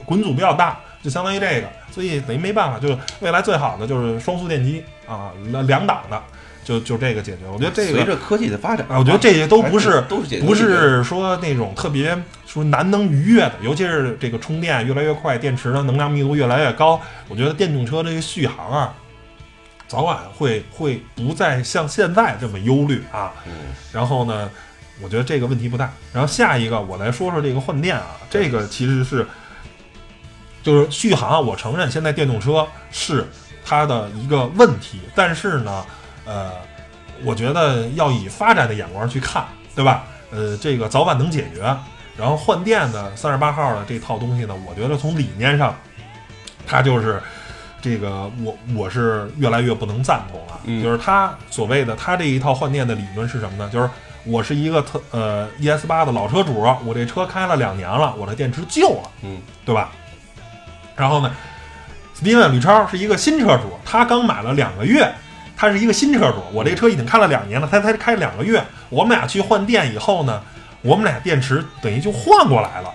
[0.06, 6.22] 滚阻比较大，就相当于这个，所以等于没办法，就是未来最好的就是双速电机啊，两两档的，
[6.64, 7.40] 就就这个解决。
[7.52, 18.94] 我觉得这个随着科技的发展啊，我觉得这些都不是都是解决不是说那种特别说难能逾越的，尤其是这个充电越来越快，电池的能量密度越来越高，我觉得电动车这个续航啊，
[19.88, 23.34] 早晚会会不再像现在这么忧虑啊。
[23.46, 23.52] 嗯
[23.92, 24.50] 然后呢，
[25.02, 25.92] 我觉得这个问题不大。
[26.12, 29.26] 然后下一个我来说说这个换电啊，这个其实是
[30.64, 33.28] 就是续航啊，我承认现在电动车是
[33.66, 35.86] 它的一个问题，但是呢，
[36.26, 36.52] 呃，
[37.24, 40.04] 我觉得要以发展的眼光去看，对吧？
[40.32, 41.62] 呃，这个早晚能解决。
[42.16, 45.76] 然后换电的三十八号的这套东西呢，我觉得从理念上，
[46.68, 47.22] 它就是
[47.82, 50.60] 这个我我是越来越不能赞同了。
[50.66, 53.70] 嗯就是他所谓的他这一套换电的理论是什么呢？
[53.74, 53.90] 就是
[54.26, 59.92] 我是一个特呃 ES 八的老车主，我这车开了两年了，我的电池旧了，嗯，对吧？
[60.96, 61.36] 然后呢
[62.16, 65.12] ，，Steven 吕超是一个新车主，他刚买了两个月，
[65.56, 70.42] 他是一个新车主，我这个车已经开了两年了，他才开两个月，我们俩去换电以后呢，
[70.82, 72.90] 我们俩电池等于就换过来了，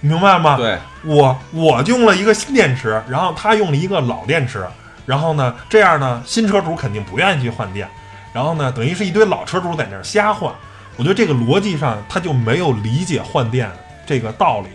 [0.00, 0.56] 明白吗？
[0.56, 4.66] 对，我我用了一个新电池，然后他用了一个老电池，
[5.06, 7.88] 然后呢，这样呢，新车主肯定不愿意去换电，
[8.32, 10.52] 然后呢，等于是一堆老车主在那儿瞎换。
[10.96, 13.70] 我觉得这个逻辑上他就没有理解换电
[14.04, 14.68] 这个道理。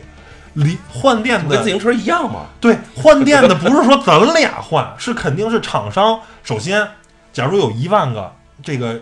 [0.53, 2.41] 理换电的跟自行车一样嘛。
[2.61, 6.87] 对换电的不是说咱俩换，是肯定是厂商首先，
[7.33, 9.01] 假如有一万个这个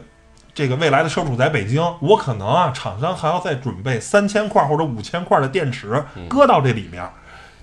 [0.54, 7.08] 这个未来的车主在北京，我可能啊，厂商还要再准备三千块或者五千块的电池搁到这里面，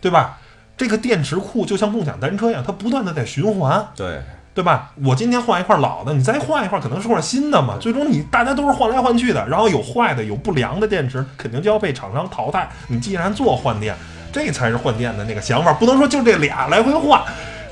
[0.01, 0.39] 对吧？
[0.77, 4.23] 这个电池库就像共享单车一样，它不断的在循环，对，
[4.55, 4.93] 对吧？
[5.05, 12.69] 我今天换一块老的，你再换一块可能是块新的嘛，最终你大家都是换来换去的，然后有坏的有不良的电池，肯定就要被厂商淘汰。
[12.87, 13.97] 你既然做换电，
[14.33, 17.21] 这才是换电的那个想法，不能说就这俩来回换，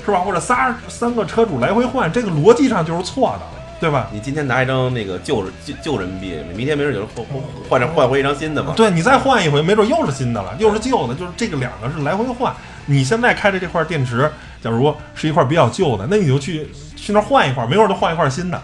[0.07, 0.21] 是吧？
[0.21, 3.41] 或者仨三个车主来回换，这个逻辑上就是错的，
[3.77, 4.07] 对吧？
[4.13, 8.73] 你今天拿一张那个旧旧旧人民币，明天没准有人换换换换回一张新的嘛。
[8.77, 12.55] 对你再换一回，没准又是新的了，又是旧的，就是这个两个是来回换。
[12.85, 14.31] 你现在开的这块电池，
[14.63, 18.61] 假如是一块比较旧的，那你就去去那儿换一块，没准就换一块新的，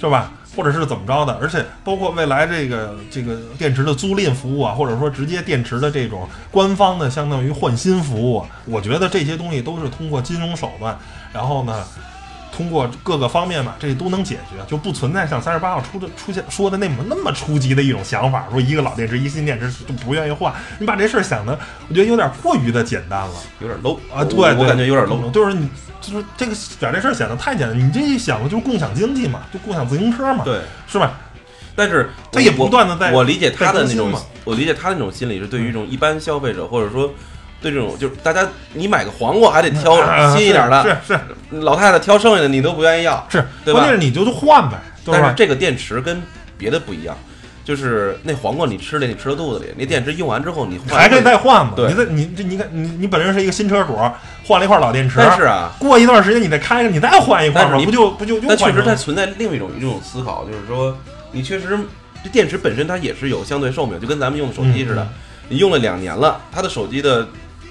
[0.00, 0.32] 是吧？
[0.56, 1.34] 或者是怎么着的？
[1.40, 10.98] 而且包括未来这个这个电池的租赁服务啊，或者说直接电池的这种官方的相当于换新服务，我觉得这些东西都是通过金融手段，
[11.32, 11.84] 然后呢。
[12.56, 20.50] 通过各个方面吧，这都能解决，就不存在像三十八号出的出现说的那么那么初级的一种想法，说一个老电池一新电池就不愿意换。
[20.78, 24.24] 你把这事儿想的，我觉得有点过于的简单了有点 low 啊！
[24.24, 25.30] 对，我对感觉有点 low。
[25.30, 25.68] 就是你
[26.00, 31.12] 就是这个把这事儿想的太简单，你这一想就是共享经济嘛，就共享自行车嘛，对，是吧？
[31.74, 34.10] 但是他也不断的在我理解他的那种
[34.44, 37.12] 我理解他的那种心理是对于一种一般消费者，或者说
[37.70, 41.20] 对这种就是大家你买个黄瓜还得挑啊新一点的，是是
[41.60, 43.26] 老太太挑剩下的你都不愿意要。
[43.28, 45.12] 是，对吧关键是你就去换呗，对？
[45.12, 46.22] 但是这个电池跟
[46.56, 47.16] 别的不一样，
[47.64, 51.72] 就是那黄瓜你吃了你吃到肚子里，那电池用完之后你换还可以再换嘛？
[51.74, 53.96] 对你这你这你看你你本身是一个新车主，
[54.46, 60.96] 换了一块老电池，但是啊，过一段时间你再开开，你再换一块嘛，你不就不就又但确实它存在另一种一种思考，就是说
[61.32, 61.78] 你确实
[62.22, 65.08] 这电池本身它也是有相对寿命，就跟咱们用的手机似的嗯，
[65.48, 67.26] 你用了两年了，它的手机的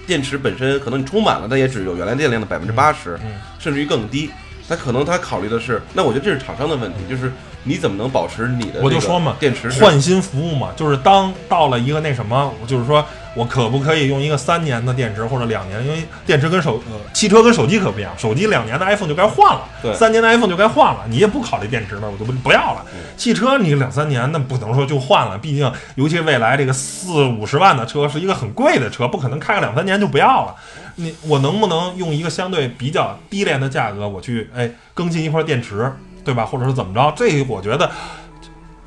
[0.05, 4.29] 电池本身可能你充满了，它也只有原来电量的百分之八十嗯，甚至于更低。
[4.67, 7.31] 它可能它考虑的是，那我觉得这是厂商的问题，就是
[7.63, 15.85] 你怎么能保持你的我就说嘛电池换新服务嘛，就是当到了一个那什么，就是说我可不可以用一个三年的电池或者两年？
[15.85, 22.99] 因为电池跟手呃汽车跟手机可不一样，手机两年的 iPhone 就该换了，对三年的 iPhone 就该换了，你也不考虑电池了，我就不不要了嗯。
[23.17, 30.55] 汽车你两三年那不能说就换了，毕竟尤其未来这个四五十万的车是一个很贵的车，不可能开个两三年就不要了。
[30.95, 35.91] 你我能不能用一个相对比较低廉的价格，我去哎更新一块电池，
[36.23, 36.45] 对吧？
[36.45, 37.13] 或者是怎么着？
[37.17, 37.91] 这个我觉得，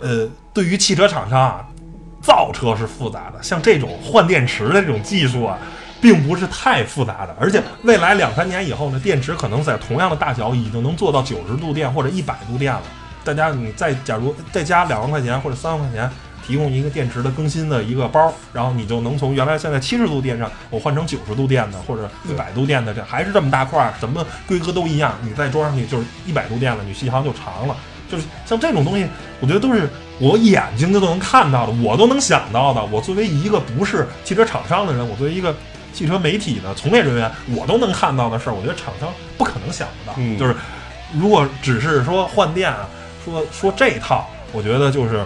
[0.01, 1.67] 呃，对于汽车厂商啊，
[2.29, 5.59] 造车是复杂的，像这种换电池的这种技术啊，
[5.99, 7.35] 并不是太复杂的。
[7.41, 12.83] 而且未来两三年以后呢，电池可能在同样的大小已经能做到九十度电或者一百度电了。
[13.25, 16.11] 大家你再假如再加两万块钱或者三万块钱。
[16.47, 27.77] 提供一个电池的更新的一个包，然后你就能从原来现在七十度电上，我换成九十度电的或者一百度电的，这还是这么大块，什么规格都一样，你再装上去就是一百度电了，你续航就长了。
[28.11, 29.07] 就是像这种东西，
[29.41, 32.85] 我觉得都是我眼睛就都能看到的，我都能想到的。
[32.87, 35.55] 我作为一个不是汽车厂商的人，我作为一个
[35.93, 40.15] 汽车媒体的从业人员，我都能看到的事儿，我觉得厂商不可能想不到。
[40.19, 40.55] 嗯就是
[41.19, 42.89] 如果只是说换电啊，
[43.25, 45.25] 说说这一套，我觉得就是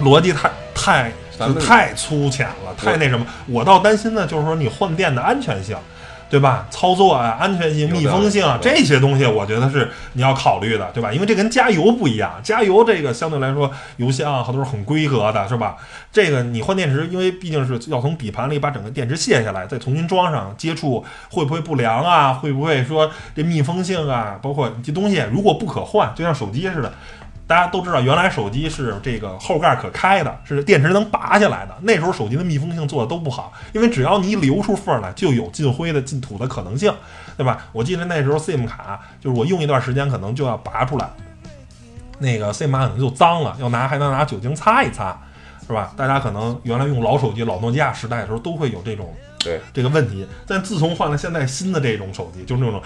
[0.00, 1.12] 逻辑太太
[1.60, 3.26] 太粗浅了，太那什么。
[3.46, 5.76] 我倒担心的就是说你换电的安全性。
[6.34, 6.66] 对吧？
[6.68, 11.12] 操作啊，安全性、密封性这些东西，我觉得是你要考虑的，对吧？
[11.12, 15.76] 因为这跟加油不一样，加油这个相对来说油箱啊都是很规格的，是吧？
[16.10, 22.32] 这个你换电池，因为毕竟是要从底盘里把整个电池卸下来，再重新装上，接触会不会不良啊？
[22.32, 24.36] 会不会说这密封性啊？
[24.42, 26.92] 包括这东西如果不可换，就像手机似的。
[27.46, 31.74] 大家都知道，原来手机是这个后盖可开的，是电池能拔下来的。
[31.82, 36.92] 那时候手机的密封性做的都不好，因为只要你一留出缝来，就有进灰的、进土的可能性，
[37.36, 37.66] 对吧？
[37.72, 41.06] 我记得那时候 SIM 卡，就是我用一段时间可能就要拔出来，
[42.18, 45.14] 那个 SIM 卡可能就脏了，要拿还能拿酒精擦一擦，
[45.66, 45.92] 是吧？
[45.96, 50.26] 大家可能原来用老手机、老诺基亚时代的时候，都会有这种对，这个问题。
[50.46, 52.82] 但自从换了现在新的这种手机，就是那种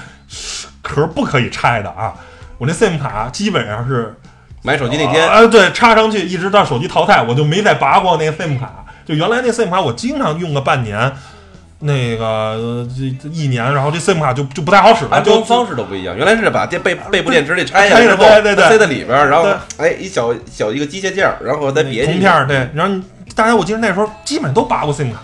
[0.82, 2.16] 壳不可以拆的啊，
[2.58, 4.12] 我那 SIM 卡基本上是
[4.68, 8.84] 买手机那天，啊，对，插上去一直到手机淘汰，我就没再拔过那个 SIM 卡。
[9.06, 11.10] 就原来那 SIM 卡，我经常用个半年，
[11.78, 16.14] 那个呃这这一年，然后这 SIM 卡就就不太好使了，就安装方式都不一样。
[16.14, 22.30] 原来是把电背背部电池给拆下拆来之后，对对对塞在里边儿，然后对哎一小小一个机械件儿，然后再别铜片。
[22.30, 22.94] 儿，对，然后
[23.34, 25.18] 大家我记得那时候基本都拔过 SIM 卡，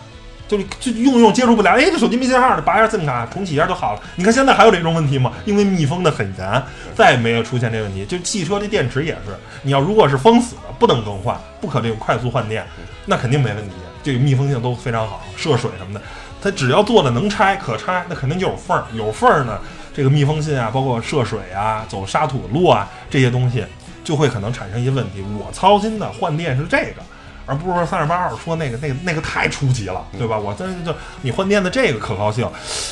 [0.47, 4.01] 就是就用用接触不了，哎，这手机没信号了，拔一下 SIM 卡，重启一下就好了。
[4.17, 5.33] 你看现在还有这种问题吗？
[5.45, 6.63] 因为密封的很严，
[6.95, 8.05] 再也没有出现这个问题。
[8.05, 12.67] 就汽车这电池也是，你要如果是封死的，不能更换，不可这个快速换电，
[13.07, 13.75] 那肯定没问题。
[14.03, 16.03] 这个密封性都非常好，涉水什么的，
[16.43, 19.59] 它只要做的能拆可拆，那肯定就有缝儿，有缝儿呢，
[19.95, 23.65] 这个密封性啊，包括涉水啊、走沙土路啊这些东西，
[24.05, 25.25] 就会可能产生一些问题。
[25.39, 27.03] 我操心的换电是这个，
[27.47, 30.39] 而不是说三十八号说那个那个那个太初级了，对吧？
[30.39, 32.49] 我真就你换电的这个可靠性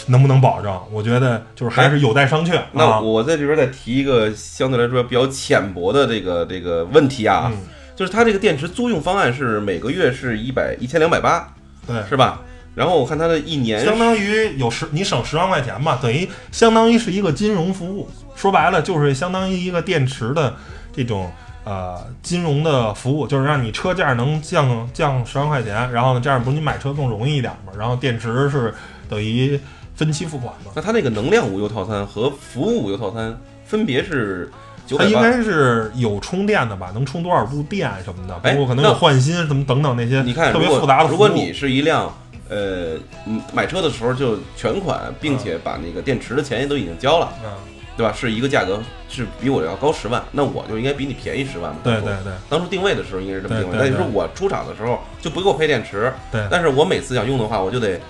[0.07, 0.81] 能不能保证？
[0.91, 3.01] 我觉得就是还是有待商榷那啊。
[3.01, 7.59] 我在这边再提一个相对来说比较浅薄的这个这个问题啊，嗯
[7.95, 11.53] 就是它这个电池租用方案是每个月是一百一千两百八，
[11.87, 12.41] 对，是吧？
[12.75, 18.09] 然后我看它的一年相当于有十你省十万块钱嘛，等于相当于是一个金融服务。
[18.35, 20.55] 说白了就是相当于一个电池的
[20.91, 21.31] 这种
[21.64, 27.72] 呃金融的服务，就是让你车价能降降十万块钱，然后呢这样不是你买车更容易一点嘛？
[27.79, 28.75] 然后电池是
[29.09, 29.59] 等于
[29.94, 30.72] 分期付款嘛？
[30.75, 34.51] 那它那个能量无忧套餐和服务无忧套餐分别是。
[34.98, 36.90] 它应该是有充电的吧？
[36.92, 41.09] 能充多少度电什么的，包哎括可能有换新什么等等那些你看，特别复杂的。
[41.09, 42.12] 如果你是一辆
[42.51, 47.51] 呃嗯买车的时候就全款，并且把那个电池的钱也都已经交了，嗯，
[47.96, 48.12] 对吧？
[48.12, 51.78] 是一个价格是比我要高十万，那我就应该比你便宜十万嘛。
[51.85, 58.00] 对对对当初定位的时候应该是这么定位，那就是说我出厂的时候就不给我配电池，对，但是我每次想用的话，我就得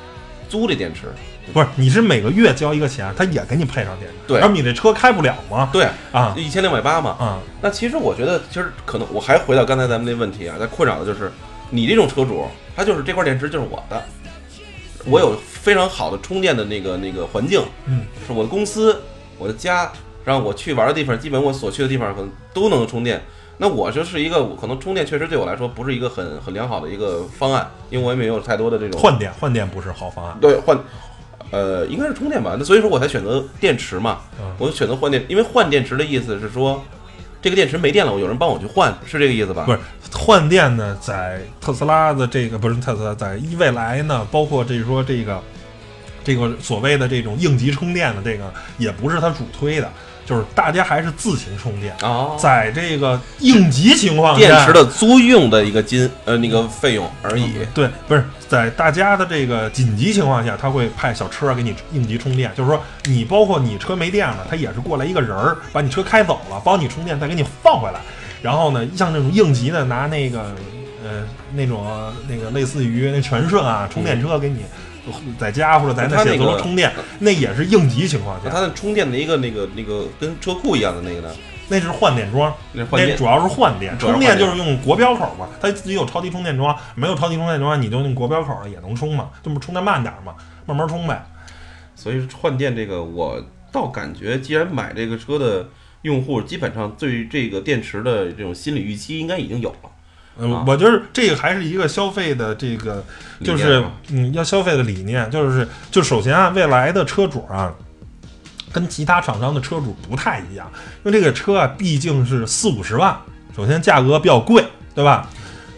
[0.49, 1.09] 租这电池。
[1.53, 5.69] 不是你是每个月交一个钱，他也给你配上电池，对然后你这车开不了嘛？
[5.73, 7.11] 对，啊一千两百八嘛。
[7.19, 11.33] 啊，那其实我觉得，其实可能我还回到刚才咱们那问题啊，在困扰的就是
[11.69, 14.01] 你这种车主，他就是这块电池就是我的，
[15.05, 19.03] 我有非常好的充电的那个那个环境，嗯，是我的公司、
[19.43, 19.91] 我的家，
[20.25, 23.21] 然后我去玩的地方，基本我所去的地方可能都能充电。
[23.59, 30.37] 那我就是一个，可能充电确实对我来说不是一个很很良好的一个方案，因为我也没有太多的这种换电换电不是好方案。
[30.41, 30.79] 对换，
[31.51, 32.57] 呃，应该是充电吧。
[32.59, 36.83] 那所以说我才选择电池嘛，嗯我就选择换电，因为换电池的意思是说，
[37.41, 39.65] 这个电池没电了，我有人帮我去换，是这个意思吧？
[39.65, 39.79] 不是
[40.13, 45.41] 换电呢，在特斯拉的这个不是特斯拉，在未来呢，包括这说这个
[46.25, 49.91] 这个所谓的这种应急充电的这个，也不是它主推的，
[50.25, 51.95] 就是大家还是自行充电。
[52.03, 57.53] 哦，在这个应急情况下，电池的租用的一个金呃那个费用而已。
[57.75, 68.01] 对，不是在大家的这个紧急情况下，他会派小车给你应急充电，就是说你包括你车没电了，他也是过来一个人儿把你车开走了，帮你充电，再给你放回来。
[68.41, 70.55] 然后呢，像这种应急的，拿那个
[71.05, 71.87] 呃那种
[72.29, 74.65] 那个类似于那全顺啊充电车给你。
[75.39, 81.35] 在家或者在那写字楼充电，那也是应急情况下，它的充电的一个那个那个跟车库一样的那个呢？
[81.69, 82.85] 那是换电桩，那
[83.17, 90.35] 主要是换电，充电就是用国标口嘛，它自己有超级充电桩，没有超级充电桩你就用国标口的也能充嘛，就是充的慢点嘛，
[90.67, 91.25] 慢慢充呗。
[91.95, 95.67] 所以换电这个，我倒感觉，既然买这个车的
[96.03, 99.91] 用户，基本上对于这个电池的这种心理预期应该已经有了。
[100.39, 103.05] 嗯，啊我觉得这个还是一个消费的这个，
[103.45, 107.73] 就是嗯，要消费的理念，就是就首先啊，未来的车主啊，
[108.73, 110.71] 跟其他厂商的车主不太一样，
[111.05, 113.17] 因为这个车啊，毕竟是四五十万，
[113.55, 114.65] 首先价格比较贵，
[114.95, 115.29] 对吧？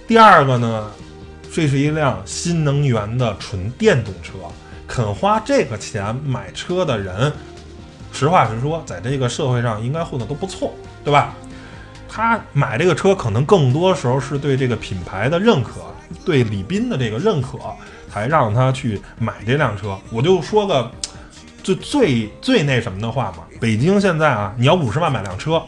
[0.06, 0.90] 第二个呢，
[1.52, 4.34] 这是一辆新能源的纯电动车，
[4.86, 7.32] 肯花这个钱买车的人，
[8.12, 11.34] 实话实说，在这个社会上应该混的都不错，对吧？
[12.14, 15.80] 他买这个车可能更多时候是对这个品牌的认可，
[16.24, 17.58] 对李斌的这个认可，
[18.08, 19.98] 才让他去买这辆车。
[20.12, 20.88] 我就说个
[21.64, 25.60] 最最最那什么的话嘛，北京现在啊，你要五十万买辆车，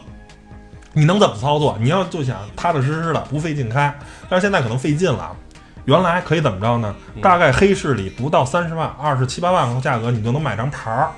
[0.93, 1.77] 你能怎么操作？
[1.81, 3.93] 你要就想踏踏实实的不费劲开，
[4.29, 5.35] 但是现在可能费劲了。
[5.83, 6.95] 原来可以怎么着呢？
[7.21, 11.11] 大概黑市里不到三十万，二十七八万的价格，你就能买张牌儿，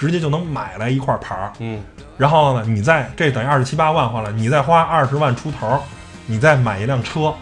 [0.00, 1.52] 直接就能买来一块牌儿。
[1.58, 1.78] 嗯，
[2.16, 5.78] 然后呢，你再这等于二十七八万花了，你再花二十万出头，
[6.24, 7.34] 你再买一辆车，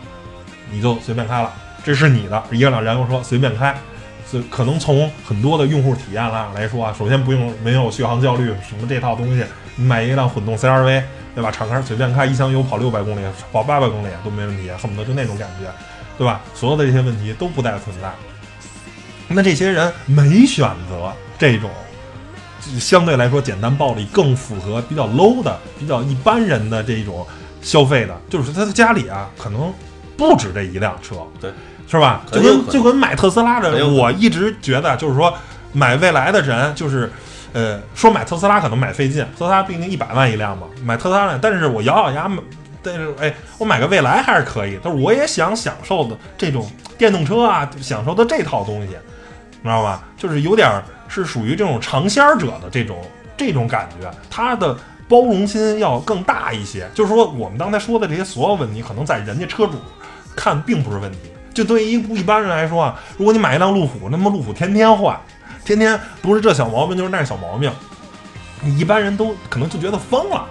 [0.69, 1.53] 你就随便开了，
[1.85, 3.73] 这是你的一辆燃油车，随便开。
[4.27, 9.45] 所以可能从很多的用户体验上来说啊，首先不用没有续航焦虑什么这套东西，
[9.77, 11.03] 你买一辆混动 CRV，
[11.35, 11.51] 对吧？
[11.51, 15.71] 敞开随便开，一箱油跑六百公里，跑八百公里都没问题，恨不得就那种感觉，
[16.19, 16.41] 对吧？
[16.55, 18.11] 所有的这些问题都不再存在。
[19.29, 21.71] 那这些人没选择这种
[22.79, 27.27] 相对来说简单暴力、更符合比较 low 的、比较一般人的这种
[27.63, 29.73] 消费的，就是他的家里啊，可能
[30.17, 31.51] 不止这一辆车，对，
[31.89, 32.23] 是吧？
[32.31, 35.33] 就跟就跟买特斯拉的我一直觉得就是说
[35.73, 37.11] 买未来的人就是。
[37.55, 42.43] 呃，说买特斯拉可能买费劲，特斯拉毕竟一百万一辆嘛，买特斯拉，但是我咬咬牙买，
[42.83, 48.97] 但是哎，我买个蔚来还是可以，但是我也想享受的这种电动车啊，享受的这套东西，你
[49.63, 50.03] 知道吧？
[50.17, 52.99] 就是有点是属于这种尝鲜者的这种
[53.37, 54.77] 这种感觉，他的
[55.09, 56.89] 包容心要更大一些。
[56.95, 59.75] 就是说，我们刚才说的这些所有问题，可能在人家车主
[60.37, 61.19] 看并不是问题。
[61.55, 65.19] 就对于一一般人来说啊，如果你买一辆路虎，那么路虎天天坏，
[65.65, 67.73] 天天不是这小毛病就是那小毛病，
[68.61, 70.47] 你一般人都可能就觉得疯了，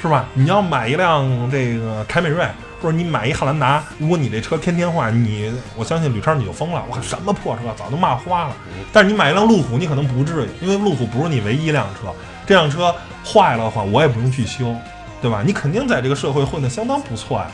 [0.00, 0.24] 是吧？
[0.32, 2.46] 你要买一辆这个凯美瑞，
[2.80, 6.82] 或者你买一汉兰达，如果你这车天天换，你我相信吕超你就疯了。
[6.88, 8.56] 我靠，什么破车，早都骂花了。
[8.92, 12.08] 但是你买一辆路虎，你可能不至于，因为路虎不是你唯一一辆车，
[12.46, 14.74] 这辆车坏了的话，我也不用去修，
[15.20, 15.42] 对吧？
[15.44, 17.46] 你肯定在这个社会混得相当不错呀。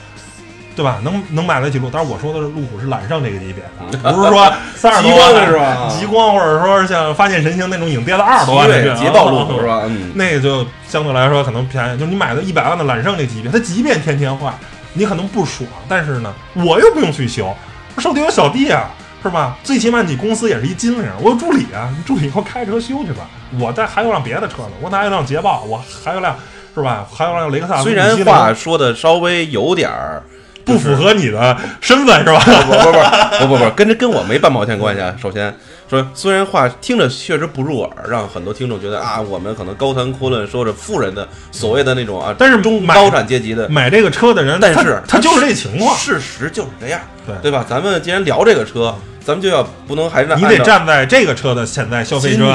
[0.74, 0.98] 对吧？
[1.04, 3.62] 能能买得起路，但是我说的是路虎是揽胜这个级别
[4.00, 9.82] 的，不是说三十多万极光的是吧极光或者说像发现神行那种已经跌到二十多万的对这捷豹路虎是吧？
[9.84, 14.50] 嗯，那个就相对来说可能便宜，就是你买的一百万的揽胜这级别，它即便天天坏，
[14.94, 17.54] 你可能不爽，但是呢，我又不用去修，
[17.98, 18.90] 手底有小弟啊，
[19.22, 19.56] 是吧？
[19.62, 23.28] 最起码你公司也是一金领，我有助理啊，你助理给我开车修去吧。
[23.58, 26.36] 我再还有辆别的车呢，我哪有辆捷豹，我还有辆
[26.74, 27.06] 是吧？
[27.14, 30.22] 还有辆雷克萨斯，虽然话说的稍微有点儿
[30.64, 32.38] 不符合你的身份是吧？
[32.38, 35.14] 不不不不不不，跟这跟我没半毛钱关系啊。
[35.20, 35.54] 首先
[35.92, 47.64] 说，虽然话听着确实不入耳，让很多听众觉得啊，我们可能高谈阔论说着富人的所谓的那种啊，但是中高产阶级的，买这个车的人，但是他他就是这情况，事实就是这样，对对吧？
[47.68, 52.50] 咱们既然聊这个车，咱们就要不能还是你得站在这个车的现在消费者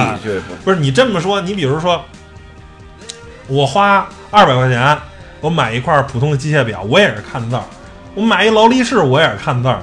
[0.63, 2.03] 不是你这么说，你比如说，
[3.45, 4.97] 我花二百块钱，
[5.41, 7.61] 我买一块普通的机械表，我也是看字儿；
[8.15, 9.79] 我买一劳力士，我也是看字儿。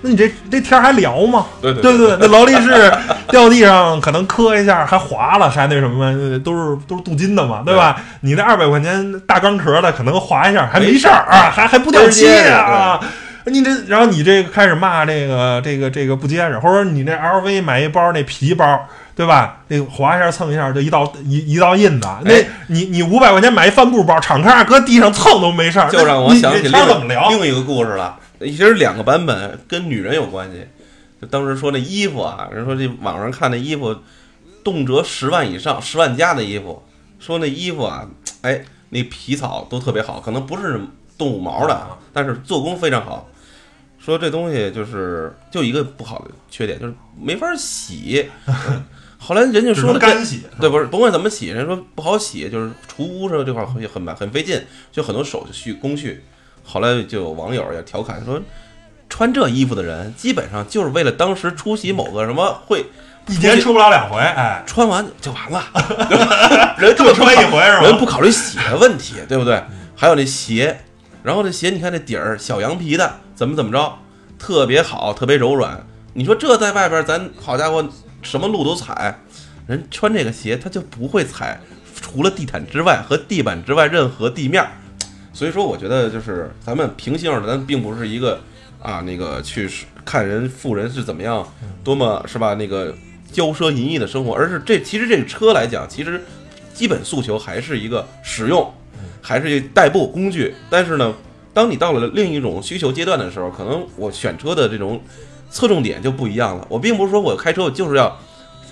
[0.00, 1.46] 那你这这天儿还聊吗？
[1.60, 2.92] 对对对对，那劳力士
[3.30, 8.00] 掉地上可能磕一下还划了，还那什么，都是都是镀金的嘛，对吧？
[8.20, 13.00] 你那二百块钱大钢壳的，可能划一下还没事儿啊，还还不掉漆啊。
[13.46, 18.86] 你这，然后你这个开始骂这个这个这个不结实，或者你那 LV 买一包那皮包，
[19.16, 19.56] 对吧？
[19.68, 22.06] 那个划一下蹭一下就一道一一道印子。
[22.24, 27.30] 那哎你你五百块钱买一帆布包，敞开搁地上蹭都没事儿，就让我想起聊？
[27.30, 28.14] 另一个故事了。
[28.40, 30.66] 其实两个版本跟女人有关系。
[31.20, 33.96] 就当时说那衣服啊，人说这网上看那衣服，
[34.62, 36.80] 动辄十万以上、十万加的衣服，
[37.18, 38.08] 说那衣服啊，
[38.42, 40.80] 哎，那皮草都特别好，可能不是
[41.16, 43.28] 动物毛的，啊，但是做工非常好。
[43.98, 48.30] 说这东西就是就一个不好的缺点，就是没法洗。
[49.18, 56.22] 后来人家说了，能干洗，对，不是，甭管怎么洗，人说不好洗，就是除污这这块儿很很很费劲，就很多手续工序。
[56.70, 58.38] 后来就有网友也调侃说，
[59.08, 62.84] 穿这衣服的人基本上就是为了当时出席某个什么会，
[63.26, 65.64] 一年出不了两回，哎，穿完就完了，
[66.76, 69.64] 人就穿一回是吧人不考虑洗的问题，对不对？
[69.96, 70.78] 还有那鞋，
[71.22, 73.98] 然后这鞋你看这底儿小羊皮的，怎么怎么着，
[74.38, 75.82] 特别好，特别柔软。
[76.12, 77.82] 你说这在外边咱好家伙，
[78.20, 79.18] 什么路都踩，
[79.66, 81.58] 人穿这个鞋他就不会踩，
[81.94, 84.70] 除了地毯之外和地板之外任何地面儿。
[85.32, 88.40] 所以说，我觉得就是咱们平心而论，咱并不是一个
[88.82, 89.68] 啊那个去
[90.04, 91.46] 看人富人是怎么样，
[91.84, 92.94] 多么是吧那个
[93.32, 96.22] 骄奢淫逸的生活，而是这其实这个车来讲，其实
[96.74, 98.72] 基本诉求还是一个实用，
[99.20, 100.54] 还是一个代步工具。
[100.70, 101.14] 但是呢，
[101.52, 105.00] 当你到了另一种需求阶段的时候，可能我选车的这种
[105.50, 106.66] 侧重点就不一样了。
[106.68, 108.18] 我并不是说我开车我就是要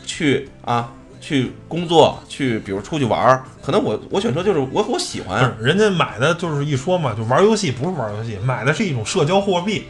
[0.04, 0.92] 去啊
[1.26, 5.52] 去工作，去比如出去玩儿，可能我我选车就是我我喜欢。
[5.60, 9.86] 人家买的就是一说嘛，就玩游戏不是玩游戏，买的是一种社交货币，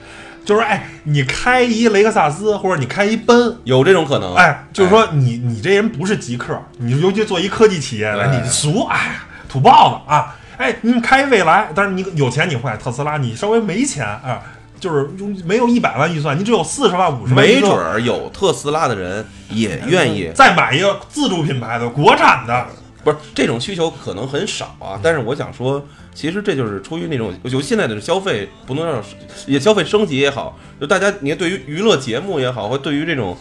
[0.46, 3.54] 就是哎，你开一雷克萨斯或者你开一奔。
[3.64, 14.42] 有这种可能，哎，就是说你你这人不是极客，你尤其做一科技企业的，你俗，哎，土包子啊，哎，你开未来，但是你有钱你会特斯拉，你稍微没钱啊，
[14.78, 20.30] 就是用没有一百万预算，你只有四十万五十万，没准儿有特斯拉的人也愿意。
[20.34, 22.66] 再买一个自主品牌的国产的，
[23.02, 29.02] 不是这种需求可能很少啊，但是我想说，其实这就是出于那种，就现在的消费不能让
[29.46, 33.36] 也消费升级也好，就大家你看对于娱乐节目也好，或对于这种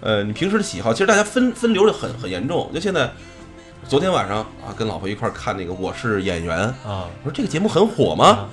[0.00, 2.70] 呃你平时的喜好，其实大家分分流的很很严重。
[2.74, 3.10] 就现在
[3.88, 8.48] 昨天晚上啊，跟老婆一块儿看那个《我是演员》，啊，我说这个节目很火吗？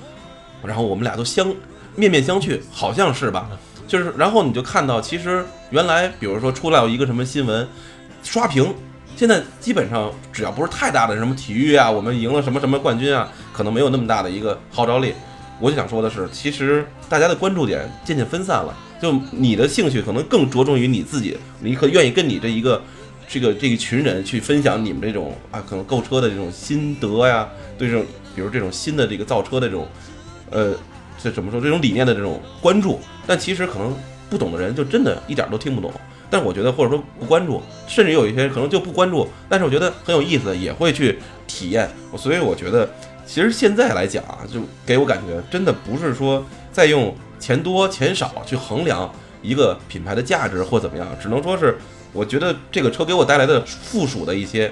[0.64, 1.54] 然后我们俩都相
[1.98, 3.50] 面面相觑，好像是吧。
[3.86, 7.66] 就是然后你就看到，其实原来比如说出来有一个什么新闻，
[8.22, 8.74] 刷屏，
[9.16, 15.14] 现在基本上只要不是太大的什么体育啊，我们赢了什么什么冠军啊，可能没有那么大的一个号召力。
[15.58, 22.80] 我就想说的是，其实大家的关注点渐渐分散了，就你的兴趣可能更着重于你自己，你可愿意跟你这一个
[23.26, 28.04] 这个这一群人去分享你们这种啊，可能购车的这种心得呀，对这种
[28.36, 29.88] 比如这种新的这个造车的这种，
[30.50, 30.72] 呃，
[31.22, 33.94] 这怎么说这种理念的这种关注，但其实可能
[34.30, 35.92] 不懂的人就真的一点都听不懂。
[36.30, 41.88] 但是我觉得或者说不关注，甚至有一些可能就不关注，但是我觉得很有意思，也会去体验。
[42.16, 42.88] 所以我觉得，
[43.26, 49.10] 其实现在来讲啊，就给我感觉真的不是说在用钱多钱少去衡量
[49.40, 51.78] 一个品牌的价值或怎么样，只能说是
[52.12, 54.70] 我觉得这个车给我带来的附属的一些，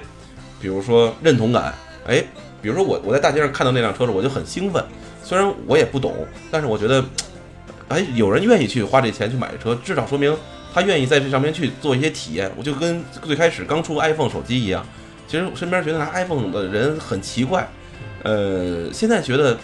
[0.61, 1.73] 比如说认同感，
[2.05, 2.23] 哎，
[2.61, 4.83] 比如说我我在大街上看到那辆车时，我就很兴奋，
[5.27, 6.15] 虽然我也不懂，
[6.49, 7.03] 但是我觉得，
[7.89, 10.33] 哎，有人愿意去花这钱去买这车，至少说明
[10.73, 12.49] 他愿意在这上面去做一些体验。
[12.55, 14.85] 我就跟最开始刚出 iPhone 手机一样，
[15.27, 17.67] 其实我身边觉得拿 iPhone 的人很奇怪，
[18.23, 19.57] 呃，现在觉得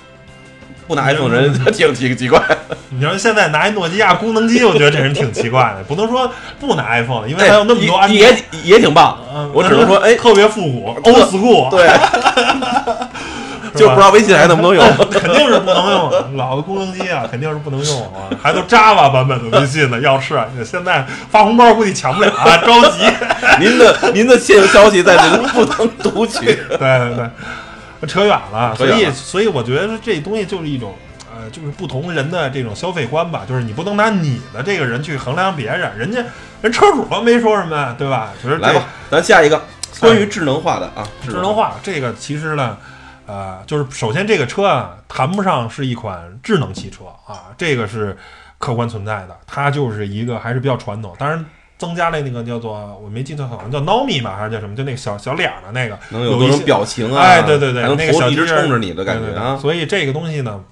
[0.86, 2.42] 不拿 iPhone 的人 挺奇奇怪。
[2.90, 9.18] 你说现在拿一诺基亚功能机，我觉得这人挺奇怪的，不能说不拿 iPhone，因为还有那么多安哎也也也挺棒。
[9.34, 11.88] 嗯我只能说，哎，特别复古，old school，对，
[13.76, 14.86] 就不知道微信还能不能用。
[15.12, 20.00] 肯定是不能用啊，老的功能机啊，肯定是不能用啊，还都 Java 版本的微信呢。
[20.00, 23.00] 要是现在发红包估计抢不了啊，着急。
[23.60, 26.40] 您的您的现有消息在这里不能读取。
[26.46, 28.74] 对对对，扯远了。
[28.76, 30.96] 所以所以我觉得这东西就是一种
[31.36, 36.24] 呃，就是不同人的这种消费观吧，就是你不能拿你的这个人去衡量别人，人家
[36.62, 38.30] 人车主没说什么，对吧？
[38.42, 39.62] 就是来吧，咱下一个
[40.00, 42.78] 关于智能化的啊，智能化这个其实呢，
[43.26, 48.18] 呃，就是首先这个车啊，谈不上是一款智能汽车啊，这个是
[48.58, 51.46] 客观存在的，它就是一个还是比较传统，当然。
[51.76, 54.74] 增加了那个叫做我没记错，好像叫 Nomi 吧，还是叫什么？
[54.74, 59.58] 就那个小小脸儿的那个，能有各种表情啊，哎，对对对，那个小一直冲着你的感觉啊。
[59.58, 60.64] 所以这个东西呢，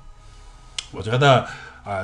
[0.92, 1.46] 我觉得
[1.84, 2.04] 啊、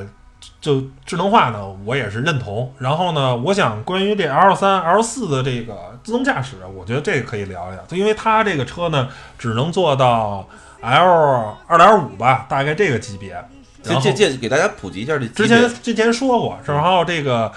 [0.59, 2.73] 就智能化呢，我也是认同。
[2.79, 10.47] 然后呢，我想关于这 L 三、L 四的这个自动驾驶，我觉得这个可以聊一聊，就因为它这个车呢，只能做到
[10.79, 13.33] L 二点五吧，大概这个级别。
[13.83, 17.51] 然后这这这给大家普及一下这之前之前说过，然后这个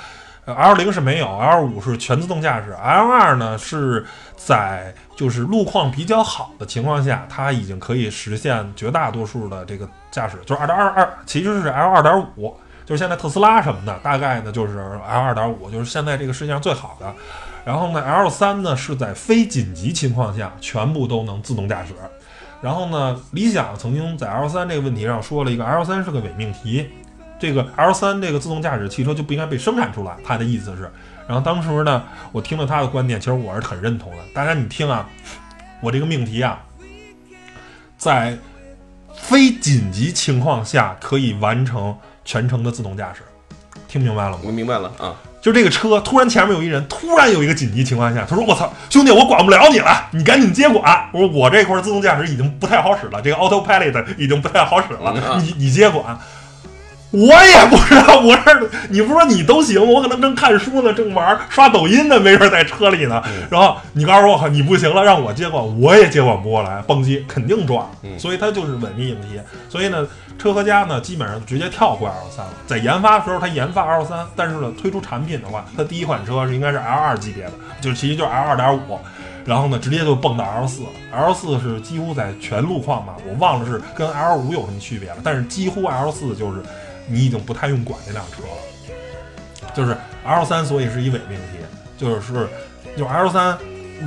[0.46, 4.04] 呃 L 零是没有，L 五是全自动驾驶，L 二呢是
[4.36, 17.14] 在就是路况比较好的情况下，它已经可以实现绝大多数的这个驾驶，就是二点二二，其实是 L 二点五，就是现在特斯拉什么的，大概呢就是 L 二点五，就是现在这个世界上最好的。
[17.64, 21.92] 然后呢，L 三呢是在非紧急情况下全部都能自动驾驶。
[22.62, 26.86] 然后呢，理想曾经在 L 三这个问题上说了一个 L 三是个伪命题，
[27.38, 30.90] 这个 L 三这个自动驾驶汽车就不应该被生产出来，他的意思是。
[31.26, 32.02] 然后当时呢，
[32.32, 34.18] 我听了他的观点，其实我是很认同的。
[34.34, 35.08] 大家你听啊，
[35.80, 36.60] 我这个命题啊，
[37.96, 38.36] 在
[39.14, 43.20] 非紧急情况下可以完成全程的自动驾驶，
[43.88, 44.38] 听明白了吗？
[44.44, 56.18] 我明白了啊，就这个车突然前面有一人，突然有一个紧急情况下，他说：“我操，兄弟，我管不了你了，你赶紧接管。”我说：“我这块儿自动驾驶已经不太好使了，这个 autopilot 已经不太好使了，嗯你你接管。”
[57.12, 63.22] 我也不知道，我这你不是说你都行， 我可能正看书呢，正玩儿刷抖音呢，没准在车里呢。
[63.50, 67.90] 然后你告诉我你不行了，让我接管，我也接管不过来，蹦机肯定撞。
[68.02, 69.40] 嗯所以它就是伪命题。
[69.68, 70.06] 所以呢，
[70.38, 72.52] 车和家呢基本上直接跳过 L 三了。
[72.66, 78.98] 在研发的时候，它研发 L 三，但是呢推出产品的话，它第一款车是应该是 L 二级别的，就其实就是 L 二点五。
[79.46, 86.62] 然后呢，直接就蹦到 L 四，L 四是几乎在全路况吧，我忘了是跟 L 五有什么区别了，但是几乎 L 四就是
[87.10, 91.58] 你已经不太用管这辆车了，就是 L 三，所以是一伪命题，
[91.98, 92.48] 就是
[92.96, 93.58] 就是 L 三，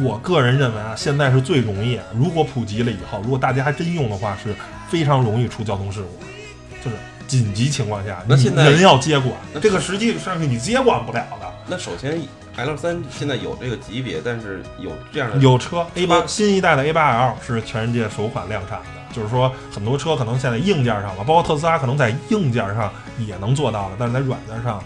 [0.02, 4.56] 我个人认为啊，现在是最容易，如果普及了以后，如果大家还真用的话，是
[4.90, 6.98] 非常容易出交通事故，就是
[7.28, 11.54] 紧急情况下，那现在人要接管那，这个实际上是你接管不了的。
[11.68, 12.20] 那首先
[12.56, 24.84] L 三现在有这个级别，但是有这样的有车 A 八新一代的 A 八 L 是全世界首款量产的，就是说很多车可能现在硬件上了，包括特斯拉可能在硬件上也能做到了，但是在软件上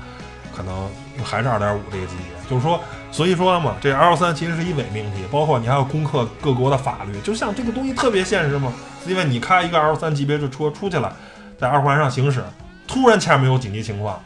[0.55, 0.89] 可能
[1.23, 2.49] 还是二点五这个级别。
[2.49, 2.79] 就是说，
[3.11, 8.71] 所以说嘛，这 L 三其实是一伪命题，包括你还要攻克各国的法律，就像这个东西特别现实嘛，
[9.05, 11.13] 因为你开一个 L 三级别的车出去了，
[11.59, 12.41] 在二环上行驶，
[12.87, 14.17] 突然前面有紧急情况。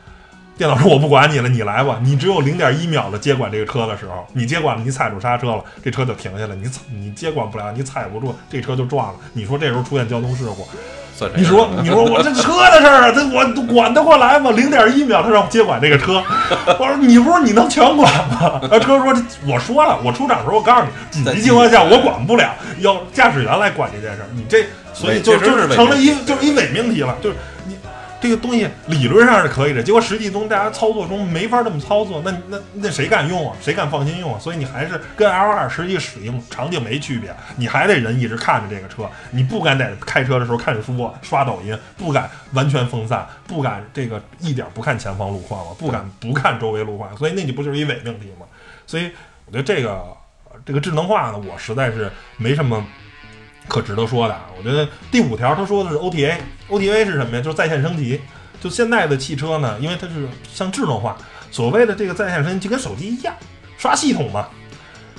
[0.58, 1.99] 电脑说：“我不管你了，你来吧。
[2.04, 6.56] 你只有零点一秒的接管这个车的时候，你接管了，你踩住刹车了，这车就停下了。
[6.56, 9.20] 你你接管不了，你踩不住，这车就撞了。
[9.34, 10.68] 你说这时候出现交通事故，
[11.36, 13.43] 你说，你说我这车的事儿啊，这我
[13.74, 14.52] 管得过来吗？
[14.52, 16.22] 零点一秒他让我接管这个车，
[16.80, 18.62] 我说你不是你能全管吗？
[18.70, 24.28] 啊，车说这我说了，我出厂的时候我告诉你，紧急情况下我管不了，要驾驶员来管这件事儿。
[24.36, 27.51] 你这所以就就是成了一就是一伪命题了，就是你。
[28.22, 33.57] 这个东西理论上是可以的，结果实际中大家操作中没法这么操作，那那那谁敢用啊？
[33.59, 34.39] 谁敢放心用啊？
[34.39, 48.45] 所以你还是跟 L 二实际使用场景没区别，你还得人一直看着这个车，你不敢在开车的时候看书、刷抖音，不敢完全分散，不敢这个一点不看前方路况了，不敢不看周围路况，所以那你不就是一伪命题吗？
[48.86, 49.09] 所以
[49.47, 50.05] 我觉得这个
[50.63, 52.86] 这个智能化呢，我实在是没什么
[53.68, 54.45] 可值得说的啊。
[54.57, 57.41] 我觉得第五条他说的是 OTA，OTA 是什么呀？
[57.41, 58.20] 就是在线升级。
[58.62, 61.18] 就现在的汽车呢，因为它是像智能化，
[61.49, 63.34] 所谓的这个在线升级就跟手机一样，
[63.76, 64.47] 刷系统嘛。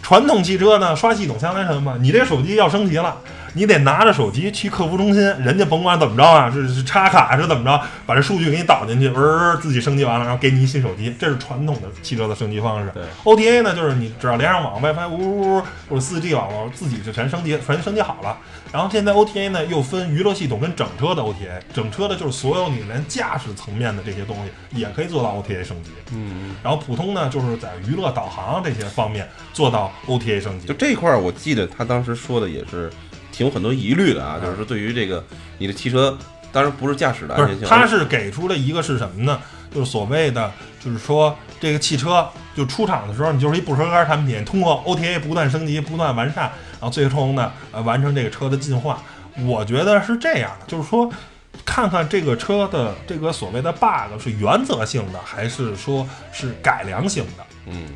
[0.00, 1.98] 传统汽车呢，刷系统相当于什么？
[2.00, 3.20] 你这手机要升级了，
[3.54, 12.90] 你得拿着手机去客服中心，人家甭管怎么着啊，是是插卡是怎么着，把这数据给你导进去，呃，自己升级完了，然后给你一新手机，这是传统的汽车的升级方式。
[12.92, 18.36] 对 OTA 呢，就是你只要连上网，WiFi 呜呜呜或者 4G 网络，自己就全升级，全升级好了。
[18.72, 25.90] 然后现在 OTA 呢又分娱乐系统跟整车的 OTA，整车的就是所有你连驾驶层面的这些东西也可以做到 OTA 升级。
[26.14, 30.72] 嗯，然后普通呢就是在娱乐导航这些方面做到 OTA 升级就。
[30.72, 32.90] 这块儿，我记得他当时说的也是
[33.32, 35.24] 挺有很多疑虑的啊，就是说对于这个
[35.58, 36.16] 你的汽车，
[36.52, 39.40] 当然不是驾驶的不安全性，，是他是给出了一个是什么呢？
[39.74, 49.02] 就是所谓的，就是说这个汽车就出厂的时候，你就是一不合格产品，通过 OTA 不断升级、不断完善，然后最终呢，呃，完成这个车的进化。
[49.46, 51.10] 我觉得是这样的，就是说，
[51.64, 57.46] 看看这个车的这个所谓的 bug 是原则性的，还是说是改良型的？
[57.66, 57.86] 嗯，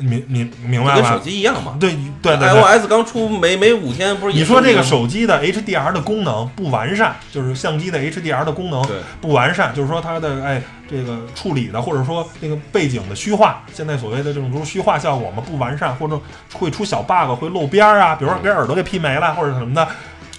[0.00, 1.18] 明明明白就跟手？
[1.18, 1.76] 机一样嘛。
[1.78, 8.84] 对对 iOS 刚出没没五天，不是你说这个手机的 HDR 的功能不完善，就是相机的 HDR 的功能
[9.20, 16.20] 不完善，就是说它的哎这个处理的，或者说那个背景的虚化，现在所谓的这种就是虚化效果嘛不完善，或者
[16.52, 19.86] 会出小 bug，会漏边儿啊，比如说给耳朵给劈没了或者什么的，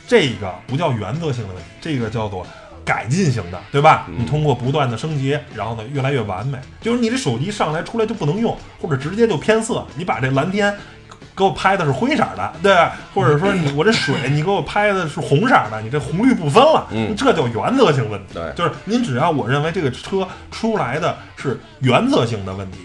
[0.07, 2.45] 这个不叫原则性的问题，这个叫做
[2.85, 4.05] 改进型的，对吧？
[4.09, 10.75] 嗯你通过不断的升级，然后呢越来越完美，就是你这手机上来出来就不能用，或者直接就偏色，你把这蓝天。
[11.33, 18.33] 给我拍的是灰色的，对吧，或者说你我这水你给我拍的是红色的，你这红绿不分了，嗯这叫原则性问题。
[18.33, 22.79] 对就是您只要我认为这个车出来的是原则性的问题，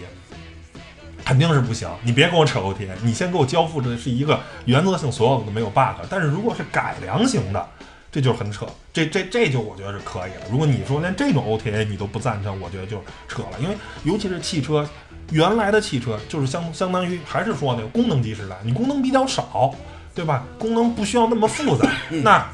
[1.25, 1.89] 肯定是不行。
[2.03, 6.01] 你别跟我扯 OTA，你先给我交付的是一个原则性所有的没有 bug。
[6.09, 7.67] 但是如果是改良型的，
[8.11, 8.65] 这就很扯。
[8.93, 10.47] 这这这就我觉得是可以了。
[10.51, 13.59] 如果你说连这种 OTA 你都不赞成，我觉得就扯了。
[13.59, 14.87] 因为尤其是汽车，
[15.31, 19.73] 原来的汽车就是相相当于还是说那个功能机时代，你功能比较少，
[20.15, 20.45] 对吧？
[20.57, 21.89] 功能不需要那么复杂，
[22.23, 22.47] 那。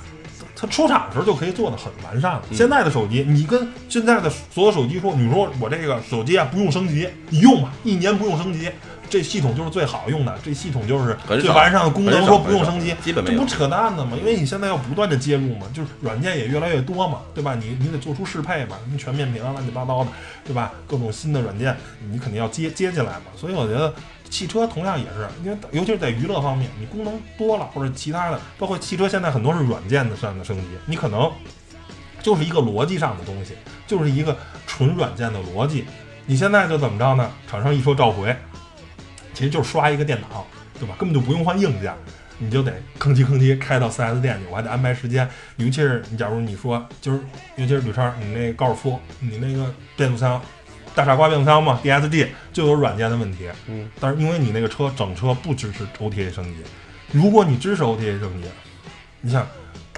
[0.55, 2.43] 它出厂的时候就可以做的很完善了。
[2.53, 8.69] 现在的手机，你跟现在的所有手机说，你说我这个手机啊不用升级，你用吧，一年不用升级，
[9.13, 14.17] 这系统就是最好用的，这系统就是最完善的功能，说不用升级，基本这不扯淡的吗？
[14.17, 17.53] 因为你现在要不断的接入嘛，就是软件也越来越多嘛，对吧？
[17.53, 20.09] 你你得做出适配嘛，你全面屏啊乱七八糟的，
[20.43, 20.73] 对吧？
[20.87, 21.77] 各种新的软件
[22.09, 23.93] 你肯定要接接进来嘛，所以我觉得。
[24.29, 31.31] 汽车同样也是，因为尤其是在娱乐方面，你功能多了或者其他的，包括汽车现在很多是软件的上的升级，你可能
[32.19, 33.53] 就是一个逻辑上的东西，
[33.85, 34.35] 就是一个
[34.65, 35.85] 纯软件的逻辑。
[36.25, 37.29] 你现在就怎么着呢？
[37.47, 38.35] 厂商一说召回，
[39.33, 40.45] 其实就是刷一个电脑，
[40.79, 40.95] 对吧？
[40.99, 41.93] 根本就不用换硬件，
[42.37, 45.27] 你就得吭叽吭叽开到 4S 店去，我还得安排时间。
[45.57, 47.19] 尤其是你，假如你说就是，
[47.55, 50.41] 尤其是吕超，你那高尔夫，你那个变速箱。
[50.95, 53.49] 大傻瓜变速箱嘛，DSG 就有软件的问题。
[53.67, 56.57] 嗯，但是因为你那个车整车不支持 OTA 升级，
[57.11, 58.47] 如果你支持 OTA 升级，
[59.21, 59.47] 你想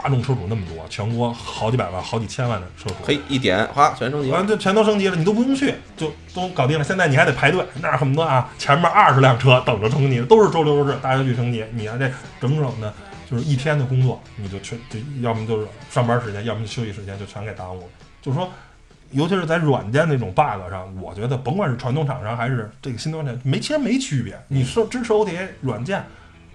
[0.06, 4.38] 大众车主那么多，全国好几百万、好几千万的车主，嘿一点哗全升级了。
[4.38, 6.84] 完这全都升级了，你都不用去，就都搞定了。
[6.84, 11.66] 现在你还得排队，那儿恨不得啊，前面二十辆车等着升级，都是周六周日大家去升级。
[11.74, 12.08] 你看这
[12.40, 12.94] 整整的，
[13.28, 17.88] 就是一天的工作，你就全就要么就是上班时间，要么就休息时间，就全给耽误了。
[18.22, 18.48] 就是说，
[19.10, 24.40] 尤其是在软件那种 bug 上，我觉得甭管是传统厂商还是这个新端产，没其实没区别。
[24.50, 26.06] 你说支持 OTA 软件，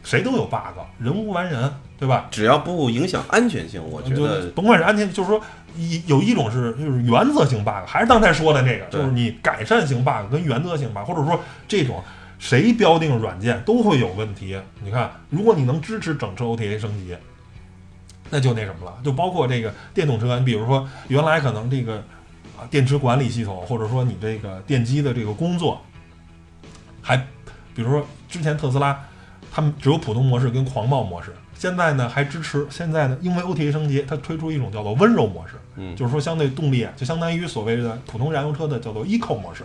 [0.03, 2.27] 谁都有 bug，人无完人，对吧？
[2.31, 5.41] 只要不影响安全性，我觉得甭管是安全，就是说
[5.77, 12.03] 一有一种是就是原则性 bug，还是刚才说的那个，就是你改善型 bug 跟原则性 bug，或者说这种
[12.39, 14.59] 谁标定软件都会有问题。
[14.83, 17.15] 你看，如果你能支持整车 OTA 升级，
[18.31, 21.97] 那就那什么了，就包括这个电动车，你比如说原来可能这个
[22.57, 25.83] 啊电池管理系统，或者说你这个电机的这个工作，
[27.03, 27.17] 还
[27.75, 28.99] 比如说之前特斯拉
[29.51, 35.95] 他们只有普通模式跟狂暴模式，现在呢还支持，现在呢因为 OTA 升级，它推出一种叫做温柔模式，嗯。
[35.97, 39.65] 就是说相对动力啊就相当于所谓的普通燃油车的叫做 Eco 模式。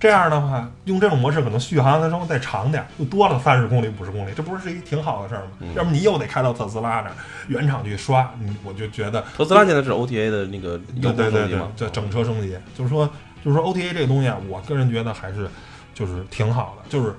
[0.00, 5.50] 这样的话，用这种模式可能续航的时候再长点儿，又多了三十公里、五十公里，这不是一挺好的事儿吗？
[5.60, 5.72] 嗯。
[5.74, 7.12] 要不你又得开到特斯拉那儿
[7.46, 13.08] 原厂去刷，你我就觉得特斯拉现在是 OTA 的那个对油对对对封升级嘛，，这整车升级，就是说，
[13.44, 15.48] 就是说 OTA 这个东西啊，我个人觉得还是
[15.94, 17.14] 就是挺好的，就是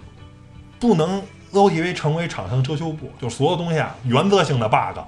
[0.77, 1.21] 不能
[1.53, 4.99] OTA 成为厂商遮羞布，就所有东西啊，原则性的 bug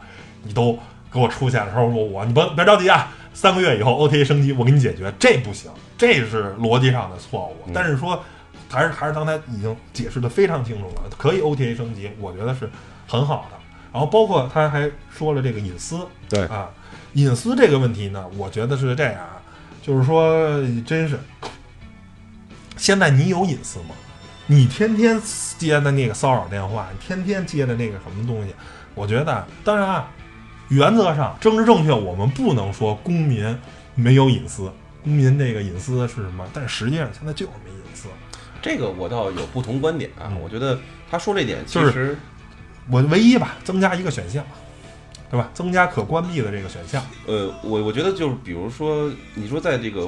[0.43, 0.77] 你都
[1.11, 7.55] 给我出现的时候，我我你别别着急啊，三个月以后 OTA 升级我给你解决，这不行，这是逻辑上的错误。
[7.67, 8.23] 嗯但是说
[8.69, 12.69] 还是还是刚才已经解释的非常清楚了，可以 OTA 升级，我觉得是
[13.07, 13.57] 很好的。
[13.91, 16.69] 然后包括他还说了这个隐私，对啊，
[17.13, 19.41] 隐私这个问题呢，我觉得是这样啊，
[19.81, 21.17] 就是说，真是，
[22.75, 23.95] 现在你有隐私吗？
[24.47, 25.19] 你天天
[25.57, 28.53] 接的那个骚扰电话，你天天接的那个什么东西，
[28.93, 30.11] 我觉得，当然啊，
[30.69, 33.57] 原则上政治正确，我们不能说公民
[33.95, 34.71] 没有隐私，
[35.03, 36.45] 公民这个隐私是什么？
[36.53, 38.07] 但实际上现在就是没隐私。
[38.61, 40.39] 这个我倒有不同观点啊嗯。
[40.41, 40.79] 我觉得
[41.09, 42.17] 他说这点其就是实
[42.89, 44.43] 我唯一吧，增加一个选项，
[45.29, 45.49] 对吧？
[45.53, 47.03] 增加可关闭的这个选项。
[47.25, 50.07] 呃，我我觉得就是，比如说，你说在这个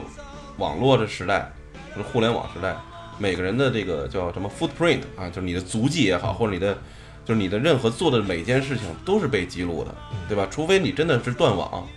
[0.57, 1.51] 网络的时代，
[1.95, 2.75] 就是互联网时代，
[3.17, 6.77] 每个人的这个叫什么 footprint 啊，就是你的足迹也好，或者你的
[7.25, 9.93] 就是你的任何做的每件事情都是被记录的，
[10.27, 10.47] 对吧？
[10.49, 11.87] 除非你真的是断网，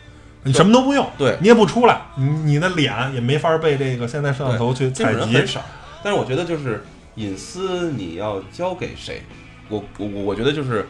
[0.42, 5.46] 你什么都不用，对你也不出来，你你的脸也没法被这个现在摄像头去这采集种人很。
[5.46, 5.60] 少。
[6.02, 6.82] 但是我觉得就是
[7.16, 9.22] 隐私你要交给谁？
[9.68, 10.86] 我我我觉得就是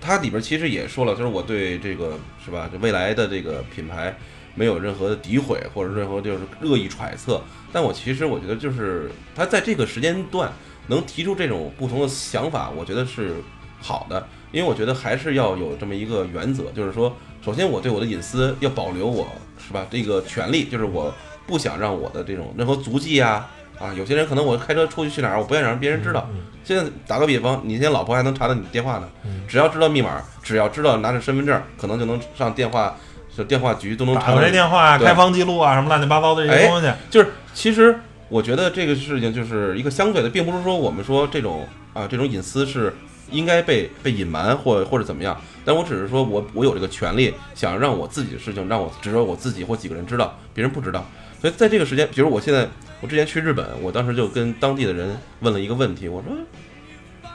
[0.00, 4.16] 它里边其实也说了，就是我对这个是吧，就未来的这个品牌
[4.54, 7.40] 没有任何的诋毁或者任何就是恶意揣测。
[7.72, 10.52] 但我其实我觉得就是他在这个时间段
[10.86, 13.36] 能提出这种不同的想法，我觉得是
[13.80, 19.26] 好的，因为我觉得还是要有这么一个原则，就是说，首先我对我的隐私要保留我
[19.58, 21.12] 是吧这个权利，就是我
[21.46, 23.50] 不想让我的这种任何足迹啊。
[23.78, 26.28] 啊，有些人可能我开车出去去哪儿，我不愿意让别人知道。
[26.32, 32.96] 嗯现在打个比方，你现在老婆还能查到你电话呢，嗯只要知道密码，只要知道拿着身份证，可能就能上电话，
[33.36, 34.52] 就电话局都能打过这查到你。
[34.52, 42.94] 电话、啊开房记录啊，什么乱七八糟的这些东西，就是其实我觉得这个事情就是一个相对的，并不是说我们说这种啊这种隐私是
[43.30, 51.04] 应该被被隐瞒或或者怎么样，但我只是说我我有这个权利，想让我自己的事情让我只有我自己或几个人知道，别人不知道。
[51.40, 52.68] 所以在这个时间，比如我现在
[53.00, 56.30] 我之前去日本，我当时就跟当地的人问了一个问题，我说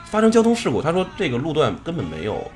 [0.06, 2.50] 发生交通事故，他说这个路段根本没有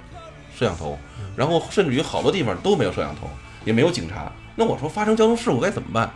[0.57, 0.99] 摄像头，
[1.37, 3.29] 然后甚至于好多地方都没有摄像头，
[3.65, 4.31] 也没有警察。
[4.57, 6.13] 那我说发生交通事故该怎么办？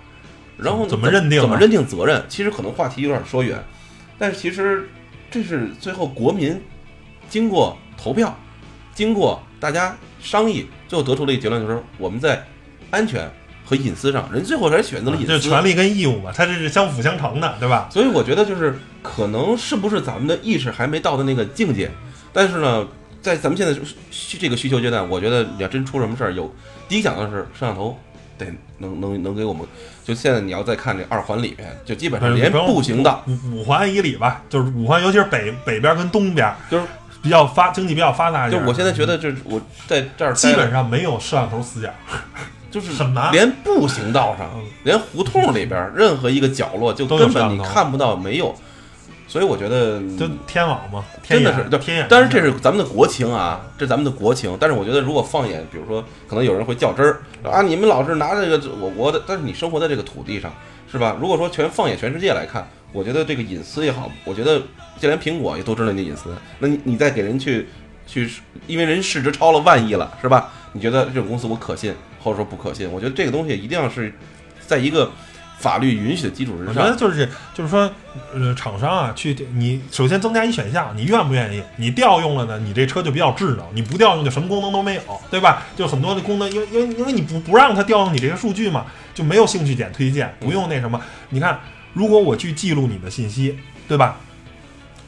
[0.58, 2.24] 然后怎么认定啊怎么认定责任？
[2.28, 3.62] 其实可能话题有点说远，
[4.18, 4.88] 但是其实
[5.30, 6.58] 这是最后国民
[7.28, 8.34] 经过投票，
[8.94, 12.42] 经过大家商议，最后得出的一个结论，就是我们在
[12.90, 13.30] 安全
[13.66, 15.28] 和隐私上，人最后还是选择了隐私。
[15.28, 17.88] 就是权利跟义务嘛，它这是相辅相成的，对吧？
[17.92, 21.90] 所以我觉得就是可能是不是咱们的意识还没到的那个境界，
[22.32, 22.88] 但是呢，
[23.26, 23.76] 在咱们现在
[24.38, 26.54] 这个需求阶段，我觉得你要真出什么事儿，有
[26.88, 27.98] 第一想的是摄像头
[28.38, 28.46] 得
[28.78, 29.66] 能能能给我们，
[30.04, 36.84] 就现在你要再看这二环里面，就基本上连步行道，五五环以里吧，就是五环，尤其是北北边跟东边，就是
[37.20, 38.62] 比较发经济比较发达一点。
[38.62, 41.92] 就我现在觉得就是我在这儿基本上没有摄像头死角，
[42.70, 48.54] 就是很难连步行道上嗯，连胡同里边任何一个角落，就根本你看不到没有。
[49.28, 52.06] 所以我觉得就天网嘛，真的是，就天眼。
[52.08, 54.56] 但是这是咱们的国情啊，这是咱们的国情。
[54.60, 60.52] 但是我觉得，如果放眼，比如说，可能有人会较真儿啊，你们老是拿这个我国的，但是你生活在这个土地上，
[60.90, 61.16] 是吧？
[61.20, 64.60] 如果说全放眼全世界来看，我觉得这个隐私也好，我觉得
[64.98, 67.66] 就连苹果也都知道你的隐私，那你你再给人去
[68.06, 68.30] 去，
[68.68, 70.52] 因为人市值超了万亿了，是吧？
[70.72, 72.90] 你觉得这种公司我可信，或者说不可信？
[72.92, 74.14] 我觉得这个东西一定要是
[74.66, 75.10] 在一个
[75.66, 76.68] 法律允许的基础之上。
[76.68, 77.90] 我觉得就是就是说，
[78.32, 81.60] 呃，厂商啊，去你首先增加一选项，你愿不愿意？
[81.74, 85.64] 你调用了呢，你这车就比较智能；你不调用就什么功能都没有，对吧？
[85.76, 91.00] 就很多的功能，因为因为因为你不不让它调用你这些数据嘛，就没有兴趣点推荐，不用那什么。
[91.30, 91.58] 你看，
[91.92, 93.58] 如果我去记录你的信息，
[93.88, 94.16] 对吧？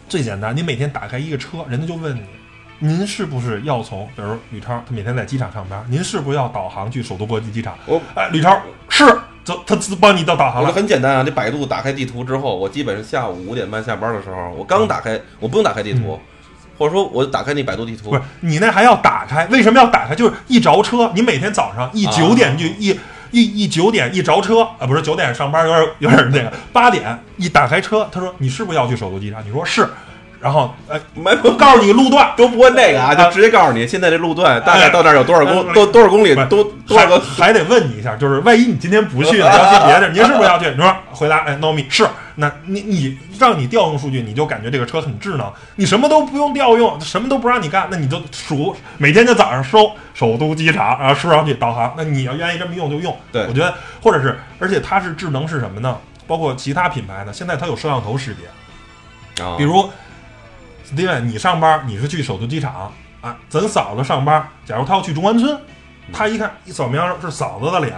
[0.09, 2.23] 最简单，你每天打开一个车，人家就问你。
[2.81, 7.77] 您是不是要从，比如吕超，他每天在机场上班，您是不是要导航去首都国际机场？
[7.87, 8.57] 哦哎，吕超
[8.89, 9.05] 是，
[9.49, 10.74] 走，他自帮你到导航我了。
[10.74, 16.20] 很简单啊，你百度打开地图之后，我基本上下午五点半下班的时候，我刚打开，我不用打开地图，
[16.76, 19.46] 或者说我打开那百度地图嗯不，是你那还要打开？
[19.46, 20.14] 为什么要打开？
[20.14, 22.94] 就是一着车，你每天早上一啊九点就一、
[23.30, 29.42] 一一九点一着车啊，不是九点上班，有点有点那个八点一打开车，他说你是不是要去首都机场？
[29.46, 29.88] 你说是，
[30.41, 40.70] 然后哎，没不告诉你路段，都不问这个啊，就直接告诉你现在这路段大概到这儿有多少公哎多多少公里多多少个还还得问你一下，就是万一你今天不去呢， 要去别的地儿，您是不是要去？
[40.70, 42.07] 你说回答，哎，no me 是。
[42.41, 51.93] 那你你让你调用数据，你就感觉这个车很智能，你什么都不用调用，什么都不让你干，那你就数每天就早上收首都机场，然后输上去导航。
[51.97, 53.16] 那你要愿意这么用就用。
[53.32, 55.97] 对我觉得，或者是，而且它是智能是什么呢？
[56.28, 59.91] 包括其他品牌呢，现在它有摄像头识别，啊比如
[60.89, 65.61] Steven，你上班你是去首都机场啊，咱嫂子上班，假如她要去中关村，
[66.12, 67.95] 她一看一扫描是嫂子的脸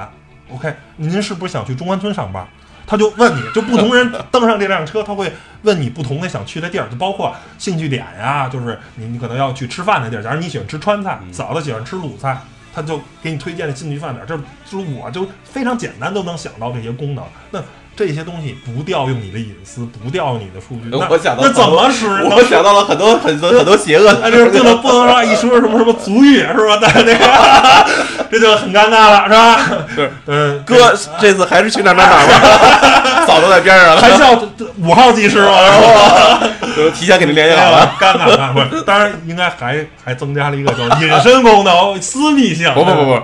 [0.53, 2.47] ，OK，您是不是想去中关村上班？
[2.86, 5.32] 他就问你，就不同人 登上这辆车，他会
[5.62, 10.22] 问你不同的想去的地儿，就包括兴趣点呀，就是你你可能要去吃饭的地儿。
[10.24, 12.36] 假如你喜欢吃川菜，嫂子喜欢吃鲁菜，
[12.74, 14.26] 他就给你推荐的兴趣饭点儿。
[14.26, 14.36] 这
[14.68, 17.24] 就是我就非常简单都能想到这些功能。
[17.53, 17.62] 那
[18.01, 22.07] 这些东西不调用你的隐私，不调用你的数据，那我想到那怎么使？
[22.07, 26.78] 我想到了很多很多很多邪恶的，啊，就是不能不能让一说什么什么足语是吧？
[26.80, 29.61] 那那个 这就很尴尬了，是吧？
[29.94, 34.32] 是嗯，哥这次还是去哪哪哪儿吧，嫂子在边上了，还叫
[34.78, 35.59] 五号技师吗？
[35.74, 36.40] 是吧？
[36.74, 37.92] 就提前给您联系好了。
[38.01, 42.72] 尴尬尴尬，不是，当然应该还还增加了一个叫隐身功能、 私密性。
[42.72, 43.20] 不不不不，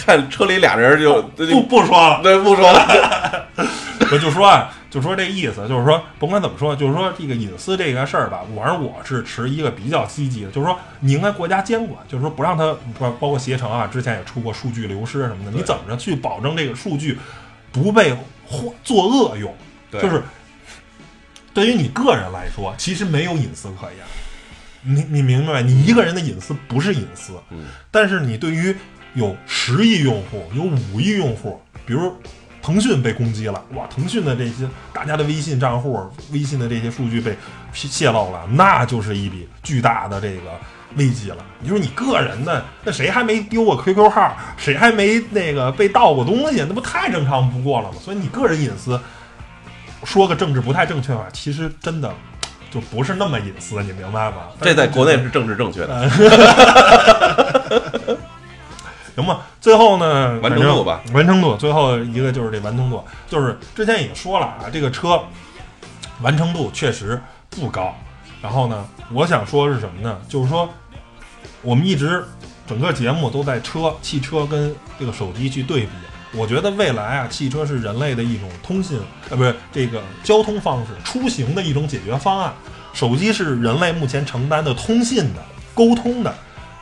[0.00, 3.46] 看车里俩人就不不说了，对不说了，
[4.10, 17.18] 我就说啊，就说这意思，就是说，甭管怎么说，就是说这个隐私这个事儿吧，反正我是持一个比较积极的，就是说你应该国家监管，就是说不让他包包括携程啊，之前也出过数据流失什么的，你怎么着去保证这个数据
[17.70, 19.54] 不被或作恶用？
[19.90, 20.22] 对就是
[21.52, 24.04] 对于你个人来说，其实没有隐私可言。
[24.82, 25.60] 你你明白？
[25.60, 28.74] 你一个人的隐私不是隐私，嗯但是你对于
[29.14, 32.14] 有十亿用户、有五亿用户，比如
[32.62, 35.98] 腾讯被攻击了，哇，腾讯的这些大家的微信账户、
[36.32, 37.36] 微信的这些数据被
[37.72, 40.50] 泄泄露了，那就是一笔巨大的这个
[40.96, 41.38] 危机了。
[41.58, 44.36] 你说你个人的，那谁还没丢过 QQ 号？
[44.56, 46.58] 谁还没那个被盗过东西？
[46.68, 47.96] 那不太正常不过了吗？
[48.00, 49.00] 所以你个人隐私，
[50.04, 52.12] 说个政治不太正确吧，其实真的
[52.70, 54.48] 就不是那么隐私，你明白吗？
[54.60, 56.10] 这在国内是政治正确的。
[59.20, 65.20] 行吧，最后呢，完成度吧完成度，最后一个就是这完成度，就是之前也说了啊，这个车
[66.22, 67.94] 完成度确实不高。
[68.42, 70.18] 然后呢，我想说是什么呢？
[70.28, 70.68] 就是说
[71.62, 72.24] 我们一直
[72.66, 75.90] 整个节目都在车、汽车跟这个手机去对比。
[76.32, 82.52] 我觉得未来啊，汽车是人类的一种通信，呃，不是这个交通方式、出行的一种解决方案。
[82.92, 85.42] 手机是人类目前承担的通信的、
[85.74, 86.32] 沟通的，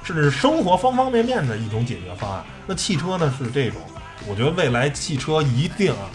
[0.09, 2.43] 甚至是生活方方面面的一种解决方案。
[2.67, 3.79] 那汽车呢是这种，
[4.27, 6.09] 我觉得未来汽车一定啊，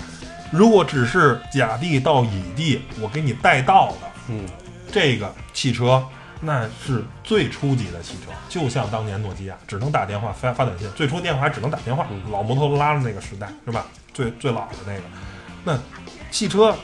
[0.52, 4.48] 如果只是甲地到乙地，我给你带到的，嗯，
[4.92, 6.04] 这个汽车
[6.42, 13.86] 那是最初级的汽车，就像当年诺基亚只能打电话发发短信，最初电话还只能打电话，老摩托罗拉的那个时代是吧？
[14.12, 15.04] 最最老的那个，
[15.64, 15.80] 那
[16.32, 16.76] 汽车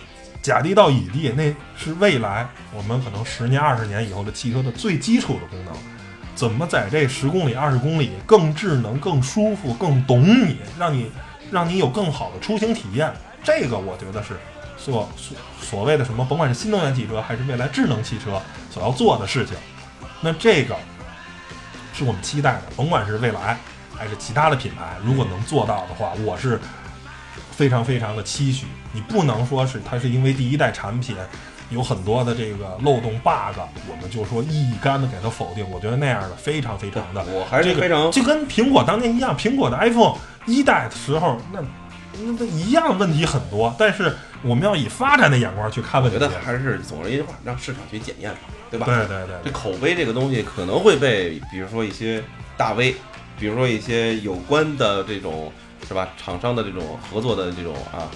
[0.43, 5.73] 甲地到乙地，那是未来我们可能十年、二十年以后的汽车的最基础的功能。
[6.39, 11.11] 怎么在这十公里、二十公里更智能、更舒服、更懂你，让你
[11.51, 13.11] 让你有更好的出行体验？
[13.43, 14.39] 这个我觉得是
[14.77, 19.53] 所所所谓的什么，甭管是新能源汽车还是未来智能汽车所要做的事情。
[20.21, 20.77] 那这个
[21.93, 23.57] 是我们期待的，甭管是未来
[23.93, 26.57] 还是其他的品牌，如果能做到的话，我是
[27.51, 28.65] 非常非常的期许。
[28.93, 31.17] 你不能说是它是因为第一代产品
[31.69, 33.59] 有很多的这个漏洞 bug，
[33.89, 35.69] 我们就说一竿子给它否定。
[35.69, 40.15] 我觉得那样的非常非常的，我还这个是非常就跟苹果当年一样，苹果的 iPhone
[40.45, 41.61] 一代的时候，那
[42.13, 46.17] 那那一样问题很多，但是我们要以发展的眼光去看问题。
[46.17, 48.39] 我觉得还是总而言之话，让市场去检验吧，
[48.71, 48.85] 对吧？
[48.85, 52.23] 对对对这口碑这个东西可能会被，比如说一些
[52.57, 52.95] 大 V，
[53.39, 55.51] 比如说一些有关的这种
[55.87, 58.09] 是吧，厂商的这种合作的这种啊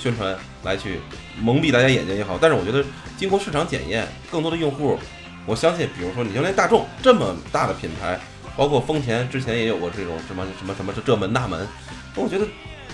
[0.00, 0.34] 宣传
[0.64, 0.98] 来去
[1.40, 2.38] 蒙蔽大家眼睛也好。
[2.40, 2.82] 但是我觉得
[3.18, 4.98] 经过市场检验，更多的用户，
[5.44, 8.18] 我相信，比如说你就连大众这么大的品牌，
[8.56, 11.68] 包括丰田之前也有过这种什么什么什么这这门那门，
[12.16, 12.46] 我觉得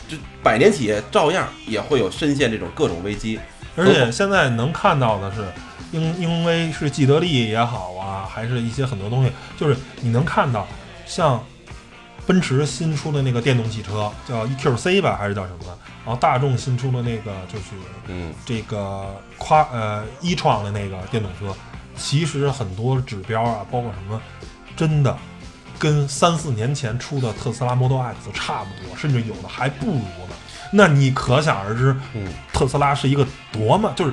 [0.08, 3.38] 这百年企业照样也会有深陷这种各种危机。
[3.76, 5.44] 而且现在能看到的是，
[5.92, 10.66] 因因为是既得利益也好啊，还是一些很多东西，就是你能看到，
[11.04, 11.44] 像
[12.26, 15.78] 奔驰新出的那个电动汽车叫 EQC 吧，还是叫什么？
[16.04, 17.66] 然后大众新出的那个就是
[18.08, 21.56] 嗯，这个夸呃一创的那个电动车，
[21.96, 24.20] 其实很多指标啊，包括什么，
[24.76, 25.16] 真的
[25.78, 30.34] 跟三四年前出的特斯拉 Model X 差不多，甚至有的还不如呢。
[30.72, 34.12] 那你可想而知，嗯，特斯拉是一个多么就是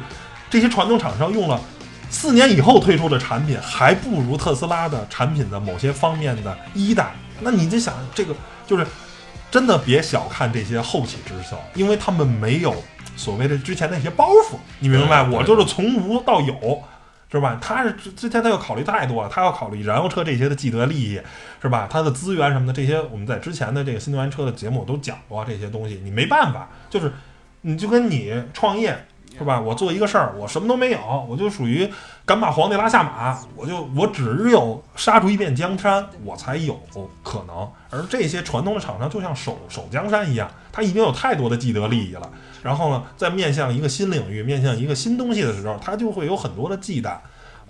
[0.51, 1.59] 这些传统厂商用了
[2.13, 7.11] 四年以后推出的产品还不如特斯拉的产品的某些方面的一代，
[7.41, 8.33] 那你就想这个
[8.65, 8.87] 就是
[9.51, 12.73] 真的别小看这些后起之秀，因为他们没有
[13.17, 15.27] 所谓的之前那些包袱，你明白？
[15.27, 16.81] 我就是从无到有。
[17.33, 17.57] 是吧？
[17.59, 21.19] 他是之之前他要考虑太多了，他要考虑燃油车这些的既得利益，
[21.59, 21.87] 是吧？
[21.91, 27.11] 他的资源什么的这些，我们在之前的这个新能源车的节目都讲过这些东西，你没办法，就是
[27.61, 29.07] 你就跟你创业
[29.37, 29.59] 是吧？
[29.59, 31.91] 我做一个事儿，我什么都没有，我就属于
[32.25, 36.79] 敢把皇帝拉下马，我就我只有杀出一片江山，我才有
[37.23, 37.67] 可能。
[37.89, 42.29] 而这些传统的厂商就像守守江山一样，他已经有太多的既得利益了。
[42.61, 47.17] 然后呢，在面向一个新领域、面向一个新东西的时候，他就会有很多的忌惮，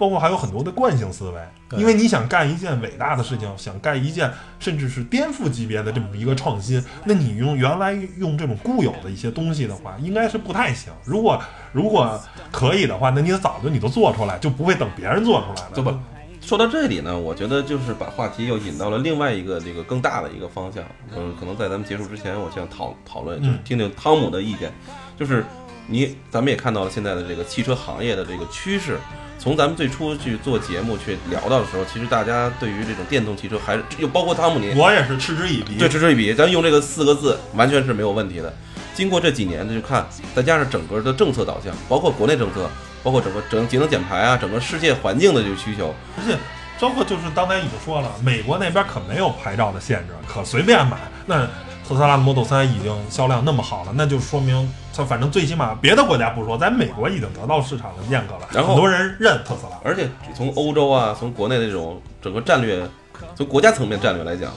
[0.03, 1.79] 包括还有很多的惯性思维。
[1.79, 4.29] 因为你想干一件伟大的事情，想干一件
[4.59, 10.91] 甚至是颠覆级别的这么一个创新，那你用原来用这种固有的一些东西的话，应该是不太行。
[11.05, 11.41] 如果
[11.71, 15.71] 如果可以的话，那你早就你都做出来，就不会等别人做出来了。
[15.73, 15.97] 对吧？
[16.41, 20.83] 说到这里呢，我觉得就是把话题又引到了另外一个这个更大的一个方向。
[21.15, 24.69] 嗯，可能在咱们结束之前，我想讨讨论，就是嗯听听汤姆的意见。
[25.17, 25.45] 就是
[25.87, 28.99] 你，咱们也看到了现在的这个汽车行业的这个趋势。
[29.43, 35.77] 从咱们最初去做节目去聊到的时候，其实大家对于这种电动汽车还是又包括汤姆尼我也是嗤之以鼻。
[35.77, 36.33] 对，嗤之以鼻。
[36.33, 38.53] 咱用这个四个字完全是没有问题的。
[38.93, 42.69] 经过这几年的去看，再加上整个的政策导向，包括国内政策，
[43.03, 46.37] 包括整个整节能减排啊，整个世界环境的这个需求，而且
[46.79, 50.95] 包括就是刚才已经说了，美国那边可没有牌照的限制，可随便买。
[51.25, 51.45] 那
[51.87, 59.77] 特斯拉的 Model 3已经销量那么好了，那就说明它反正最起码别的国家不说，在美国已经得到市场的认可了，然后很多人认特斯拉。
[59.83, 62.87] 而且从欧洲啊，从国内的这种整个战略，
[63.35, 64.51] 从国家层面战略来讲，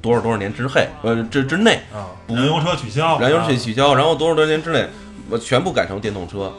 [0.00, 4.88] 多少多少年之内，呃之之内，啊，不燃油车取消，燃油车啊取消，然后多少多少年之内，
[5.28, 6.52] 我全部改成电动车。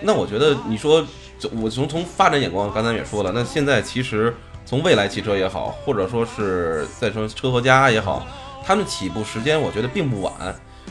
[0.00, 1.04] 那我觉得你说，
[1.38, 4.34] 就我从从发展眼光，刚才也说了，那现在其实
[4.64, 8.24] 从未来汽车也好，或者说是再说车和家也好，
[8.70, 10.32] 他们起步时间我觉得并不晚，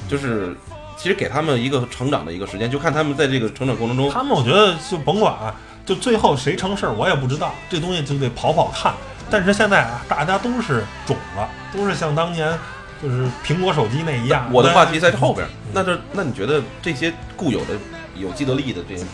[0.09, 0.53] 就是
[0.97, 5.55] 其实给他们一个成长的一个时间，就看他们在这个成长过程中，他们我觉得就甭管啊，
[5.85, 8.93] 就最后谁成事儿我也不知道，这东西就得跑跑看。
[9.29, 12.53] 但是现在啊，大家都是种了，都是像当年
[13.01, 14.49] 就是苹果手机那一样。
[14.51, 15.47] 我的话题在后边。
[15.47, 17.75] 嗯那这那你觉得这些固有的
[18.17, 19.05] 有既得利益的这些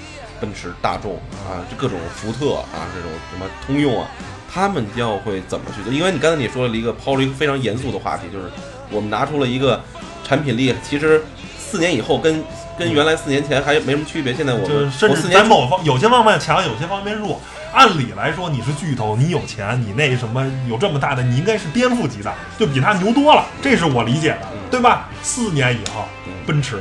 [0.41, 4.09] 奔驰、大众啊，这各种福特啊，这种什么通用啊，
[4.52, 5.91] 他们要会怎么去做？
[5.91, 8.46] 因为你刚才你说了一个抛了一个非常严肃的话题，就是
[8.89, 9.82] 我们拿出了一个
[10.24, 11.24] 产品力，其实
[11.58, 12.43] 四年以后跟
[12.78, 14.34] 跟原来四年前还没什么区别。
[14.34, 17.39] 现在我们就甚至在某方有些方面强，有些方面弱。
[17.76, 23.45] 按理来说，你是巨头，你有钱，你那什么有这么大的，你应该是颠覆级的，就比他牛多了。
[23.61, 25.09] 这是我理解的，嗯对吧？
[25.21, 26.80] 四年以后，嗯奔驰、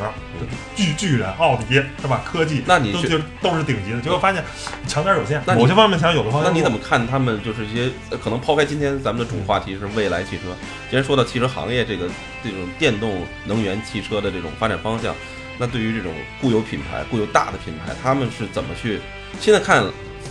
[0.76, 2.22] 巨巨人、奥迪是吧？
[2.24, 4.44] 科技，那你都就都是顶级的，结果发现
[4.86, 10.54] 强点儿有限，某些方面强，有的方面那你怎么看他们就是一些呃可能抛开今天咱们的主话题是未来汽车，
[10.88, 12.08] 既然说到汽车行业这个
[12.44, 15.12] 这种电动能源汽车的这种发展方向，
[15.58, 19.00] 那对于这种固有品牌、固有大的品牌，他们是怎么去？
[19.40, 19.84] 现在看，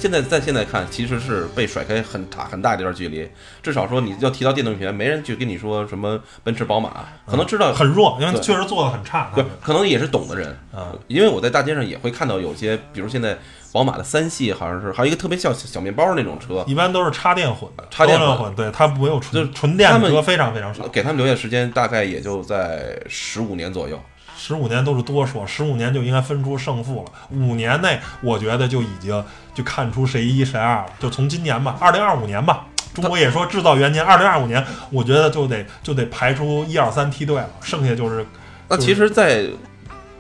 [0.04, 3.26] 现在在现在看，其实是被甩开很大很大一段距离。
[3.62, 9.32] 至少说你要提到电动品牌，没人去跟你说什么奔驰、宝马，可能知道很弱，因为确实做的很差。
[9.34, 10.50] 对，可能也是懂的人。
[10.74, 13.38] 啊，因为我在大街上也会看到有些，比如现在
[13.72, 20.86] 宝马的三系，好像是还有一个特别像小小面包那种车，一般都是插电混的，插电混混，对，它没有纯就是纯纯电的车非常非常少。
[20.90, 23.98] 给他们留下时间大概也就在十五年左右。
[24.46, 27.12] 十五年都是多说，十五年就应该分出胜负了。
[27.32, 29.24] 五年内，我觉得就已经
[29.56, 30.86] 就看出谁一谁二了。
[31.00, 38.26] 就从今年吧，二零二五年吧，中国也说制造元年，二零二五年，我觉得就得就得排出一二三梯队了，剩下就是
[38.68, 39.46] 那其实，在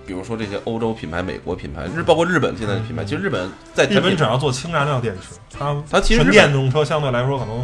[0.07, 7.57] 比如说这些欧洲品牌、美国品牌，日包括日本现在的品牌，其实日本在日本只要做氢燃料电池，它它其实纯电动车相对来说可能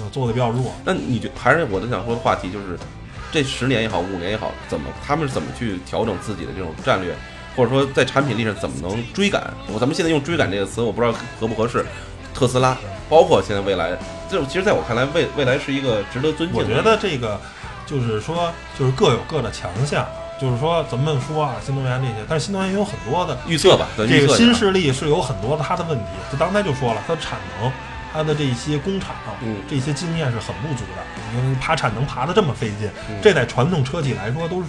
[0.00, 0.72] 呃做的比较弱。
[0.82, 2.78] 那你就还是我的想说的话题，就是
[3.32, 7.14] 这十年也好，五年也好，怎么他们是怎么去调整自己的这种战略，
[7.56, 9.52] 或者说在产品力上怎么能追赶？
[9.72, 11.84] 我咱们现在用“追赶”这个词，我不知道合不合适。
[12.34, 12.76] 特斯拉，
[13.08, 13.96] 包括现在未来，
[14.30, 16.58] 这种其实在我看来，未未来是一个值得尊敬的。
[16.58, 17.40] 我觉得这个
[17.86, 20.06] 就是说，就是各有各的强项。
[20.40, 27.70] 就是说，咱们说啊，新能源这些，但是新能源也有很多的预测吧，咱这个新势力是有很多的它的问题，就刚才就说了，它的产能，
[28.12, 31.02] 它的这些工厂，嗯这些经验是很不足的。
[31.34, 34.68] 因为爬产能爬得这么费劲，嗯这在传统车企来说都是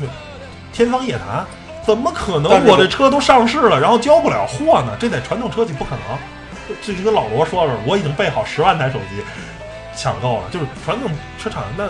[0.72, 1.46] 天方夜谭。
[1.84, 4.96] 怎么可能我这车都上市了，然后交不了货呢？
[5.00, 6.76] 这在传统车企不可能。
[6.82, 9.24] 这就跟老罗说了，我已经备好十万台手机
[9.98, 11.90] 抢购了，就是传统车厂那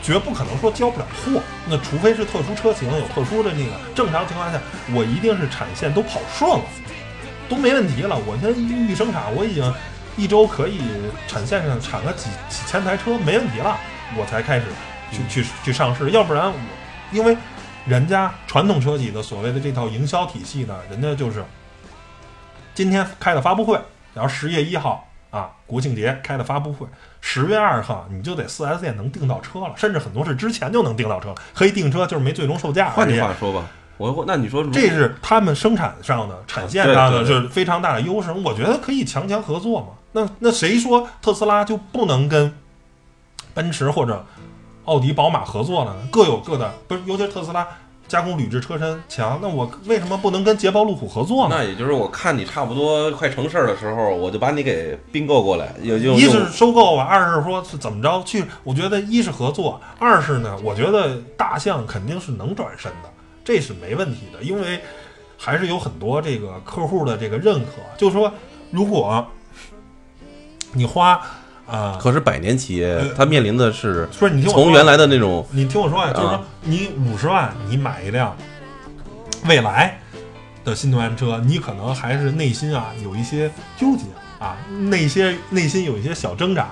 [0.00, 4.60] 绝不可能说交不了货，那除非是特殊车型有特殊的那个，正常情况下
[4.94, 6.64] 我一定是产线都跑顺了。
[7.48, 8.16] 都没问题了。
[8.26, 9.74] 我现在预预生产，我已经
[10.16, 10.80] 一周可以
[11.26, 13.76] 产线上产个几几千台车，没问题了，
[14.16, 14.66] 我才开始
[15.10, 16.10] 去去去上市。
[16.10, 16.54] 要不然我
[17.10, 17.36] 因为
[17.86, 21.42] 人家传统车企的所谓的这套营销体系呢，人家就是
[22.74, 23.80] 今天开的发布会，
[24.12, 26.86] 然后十月一号啊，国庆节开的发布会，
[27.22, 32.90] 十月二号你就得四 S 店能订到车了，甚至很多是之前就能订到车了，可以订车，就是没最终售价。
[32.90, 38.30] 换句话说吧，我那你说这是他们生产上的、产线上的，就是非常大的优势。
[38.30, 39.86] 我觉得可以强强合作嘛。
[40.12, 42.54] 那那谁说特斯拉就不能跟
[43.54, 44.24] 奔驰或者
[44.84, 46.08] 奥迪、宝马合作了呢？
[46.10, 47.02] 各有各的，不是？
[47.06, 47.66] 尤其是特斯拉
[48.08, 51.56] 加工铝制车身强，那我为什么不能跟捷豹、路虎合作呢？
[51.56, 58.44] 那也就是我看你差不多快成事儿的时候，我就把你给并购过来，有就一是收购吧，二是说是怎么着去？
[58.64, 63.08] 我觉得一是合作，二是呢，我觉得大象肯定是能转身的，
[63.44, 64.80] 这是没问题的，因为
[65.38, 67.70] 还是有很多这个客户的这个认可。
[67.96, 68.30] 就是说，
[68.70, 69.26] 如果
[70.74, 71.20] 你花
[71.66, 78.36] 啊，可是百年企业它面临的是不是你听我说从原来的那种你听我说啊，就是说啊你五十万你买一辆
[79.46, 79.98] 未来
[80.64, 84.04] 的新能源车，你可能还是内心啊有一些纠结
[84.38, 84.56] 啊，
[84.90, 86.68] 内些内心有一些小挣扎，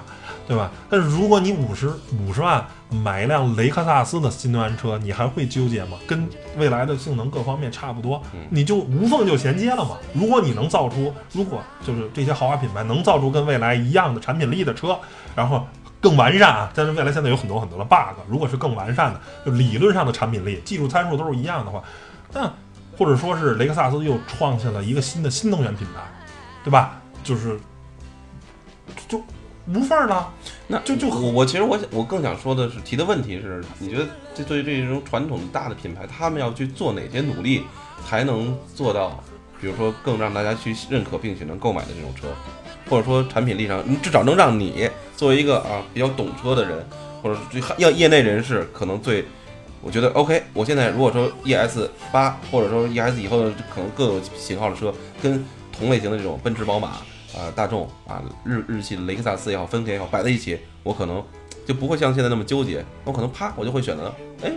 [0.51, 0.69] 对吧？
[0.89, 1.89] 但是如果你五十
[2.19, 5.97] 五十万买一辆雷克萨斯的新能源车，你还会纠结吗？
[6.09, 6.29] 跟
[6.59, 8.21] 未来的性能各方面差不多，
[8.51, 9.97] 你就无缝就衔接了嘛。
[10.13, 14.99] 如果你能造出，如果就是这些豪华品牌能造出跟未来一样的产品力的车，
[15.37, 15.65] 然后
[16.01, 21.81] 更完善啊，但是未来现在有很多很多的 bug，如果是更完善的，就理论上的产品力、技术参数都是一样的话，
[22.35, 22.53] 那
[22.99, 26.01] 或者说是雷克萨斯又创下了一个新的新能源品牌，
[26.65, 27.01] 对吧？
[27.23, 27.57] 就是
[29.07, 29.23] 就
[29.75, 30.33] 无缝了。
[30.67, 37.63] 那就就我我其实我想我更想说的是提的问题是，你觉得这对于这种传统的大的品牌，他们要去做哪些努力，
[38.07, 39.23] 才能做到，
[39.61, 42.29] 比如说更让大家去认可并且能购买的这种车，
[42.89, 46.87] 或者说产品力上，你至少能让你作为一个啊比较懂车的人，
[47.23, 49.25] 或者是要业内人士，可能最。
[49.83, 54.93] 我觉得 OK，我现在如果说 ES 八或者说 ES 以后的可能各有型号的车，
[55.23, 55.43] 跟
[55.73, 56.99] 同类型的这种奔驰、宝马
[57.35, 61.23] 啊、大众啊、日日系的雷克萨斯也好、丰田也好摆在一起，我可能
[61.67, 64.13] 就不会像现在那么纠结，我可能啪我就会选择，
[64.43, 64.53] 哎，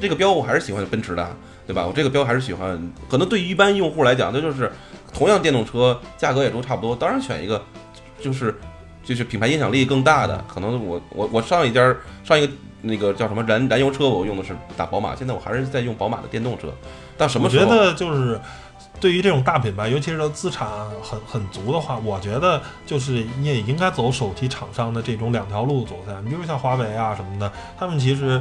[0.00, 1.36] 这个标我还是喜欢奔驰的，
[1.66, 1.86] 对吧？
[1.86, 4.70] 我这个标还是喜欢，可能对于一般用户来讲，那就是
[5.12, 7.62] 同样电动车价格也都差不多，当然选一个
[8.20, 8.54] 就是
[9.04, 11.94] 就是品牌影响力更大的，可能我我我上一家
[12.24, 16.68] 上一个那个叫什么燃燃油车，我用的是打宝马，现在我还是在用宝马的电动车，
[17.16, 17.66] 到什么时候？
[17.66, 18.40] 我觉得就是
[19.02, 20.68] 对于这种大品牌，尤其是资产
[21.02, 26.30] 很很足的话，我觉得就是你也应该走手机厂商的这种两条路走你。
[26.30, 28.40] 比如像华为啊什么的，他们其实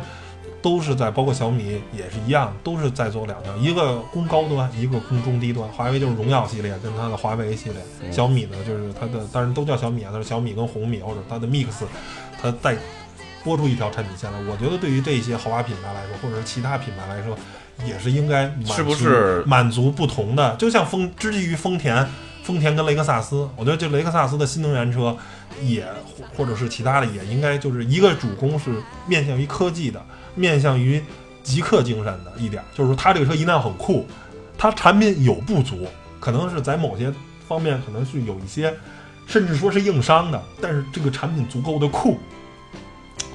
[0.61, 5.67] 都是在，包括小米也是一样，都是在做两条，一个攻高端，一个攻中低端。
[5.69, 11.69] 华为就是荣耀系列跟它的华为系列，嗯小米呢就是它的，当然都叫小米啊，它是小米跟红米或者它的 Mix，
[12.39, 12.77] 它带
[13.43, 14.37] 播出一条产品线来。
[14.43, 17.35] 我觉得对于这些豪华品牌来说，或者是其他品牌来说，
[17.85, 20.55] 也是应该满足是不是满足不同的？
[20.55, 22.07] 就像丰，至于丰田，
[22.43, 25.15] 丰田跟雷克萨斯，我觉得这雷克萨斯的新能源车
[25.61, 30.03] 也或或者是其他的，也应该就是一个主攻是面向于科技的，
[30.35, 31.01] 面向于
[31.43, 34.05] 极客精神的一点，就是说它这个车一定要很酷，
[34.57, 35.87] 它产品有不足，
[36.19, 37.11] 可能是在某些
[37.47, 38.73] 方面可能是有一些，
[39.25, 42.19] 甚至说是硬伤的，但是这个产品足够的酷，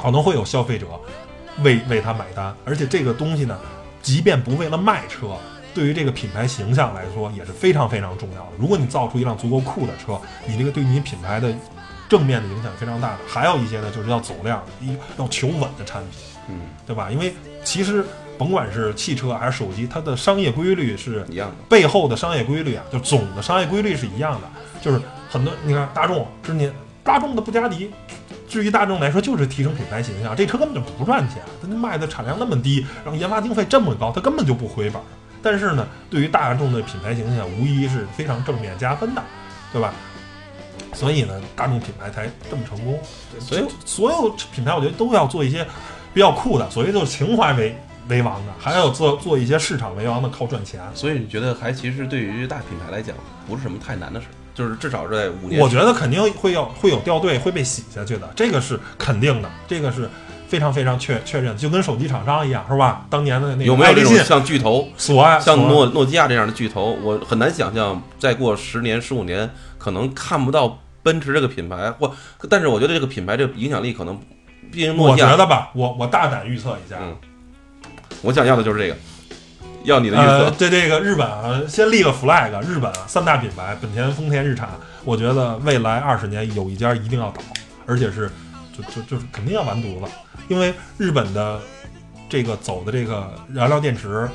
[0.01, 0.87] 可能会有消费者
[1.63, 3.59] 为为它买单，而且这个东西呢，
[4.07, 5.37] 即便不为了卖车，
[5.75, 8.53] 对于这个品牌形象来说也是非常非常重要的。
[8.57, 10.17] 如果你造出一辆足够酷的车，
[10.47, 11.53] 你这个对你品牌的
[12.09, 13.19] 正面的影响非常大的。
[13.27, 17.11] 还有一些呢，就是要走量，一要求稳的产品，嗯，对吧？
[17.11, 17.35] 因为
[17.65, 18.07] 其实
[18.39, 21.57] 甭管是汽车还是手机，它的商业规律是一样的。
[21.69, 24.47] 背后的商业规律啊，就总的商业规律是一样的。
[24.81, 26.73] 就是很多你看大众之年，
[27.03, 27.91] 大众的布加迪，
[28.49, 35.05] 至于大众来说就是提升品牌形象，这车根本就不赚钱，它卖的产量那么低，然后研发经费这么高，它根本就不回本儿。
[35.43, 39.23] 但是呢，对于大众的品牌形象，无疑是非常正面加分的，
[39.73, 39.93] 对吧？
[40.93, 42.99] 所以呢，大众品牌才这么成功。
[43.39, 45.67] 所以所有品牌，我觉得都要做一些
[46.15, 47.77] 比较酷的，所谓就是情怀为
[48.09, 50.81] 为王的，还要做做一些市场为王的，靠赚钱。
[50.95, 53.15] 所以你觉得还其实对于大品牌来讲，
[53.47, 60.09] 不是什么太难的事，就是至少在五年，我觉得肯定会有会有掉队，会被洗下去的，这个是肯定的，这个是
[60.49, 63.05] 非常非常确确认，就跟手机厂商一样，是吧？
[63.11, 72.11] 当年的那个有没有这种像巨头， 索爱、像诺诺基亚这样的巨头，我很难想象再过十年、十五年，可能看不到奔驰这个品牌，或
[72.49, 74.19] 但是我觉得这个品牌这个影响力可能，
[74.73, 77.15] 毕竟诺基亚，我觉得吧，我我大胆预测一下，嗯
[78.23, 78.97] 我想要的就是这个，
[79.87, 80.57] 要你的预呃，测。
[80.59, 84.69] 对这个日本啊，先立个 flag，日本啊三大品牌本田、丰田、日产，
[85.05, 87.41] 我觉得未来二十年有一家一定要倒，
[87.87, 88.31] 而且是
[88.77, 90.13] 就就就是肯定要完犊子，
[90.49, 91.59] 因为日本的
[92.29, 94.29] 这个走的这个燃料电池。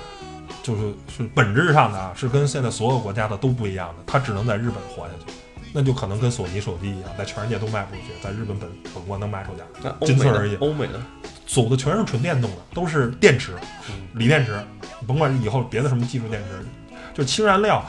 [0.63, 5.33] 就是是本质上的啊，是跟现在所有国家的都不一样的，它只能在日本活下去，
[5.73, 10.05] 那就可能跟索尼手机一样，在全世界都卖不出去，在日本本本国能卖出去。
[10.05, 11.03] 仅此而已欧美呢？
[11.45, 13.53] 走的全是纯电动的，都是电池
[13.89, 14.59] 嗯、锂电池，
[15.05, 16.65] 甭管以后别的什么技术电池，
[17.13, 17.83] 就是氢燃料。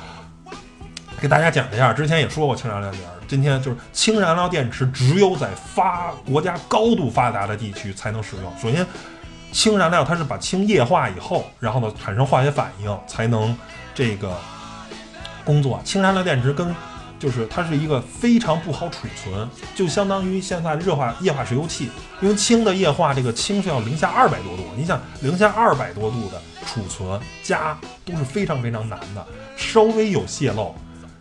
[1.21, 8.53] 给大家讲一下，之前也说过氢燃料电池，今天就是氢燃料电池只有在发国家高度发达的地区才能使用。
[8.61, 8.85] 首先，
[9.53, 13.57] 氢燃料它是把氢液化以后，然后呢产生化学反应才能
[13.95, 14.37] 这个
[15.45, 15.81] 工作。
[15.85, 16.75] 氢燃料电池跟
[17.23, 21.89] 就是它是一个非常不好储存，就相当于现在热化液化石油气，
[22.21, 29.25] 因为氢的液化，这个氢是要零下二百多度，你想零下二百多度的储存加都是非常非常难的，
[29.57, 30.75] 稍微有泄漏，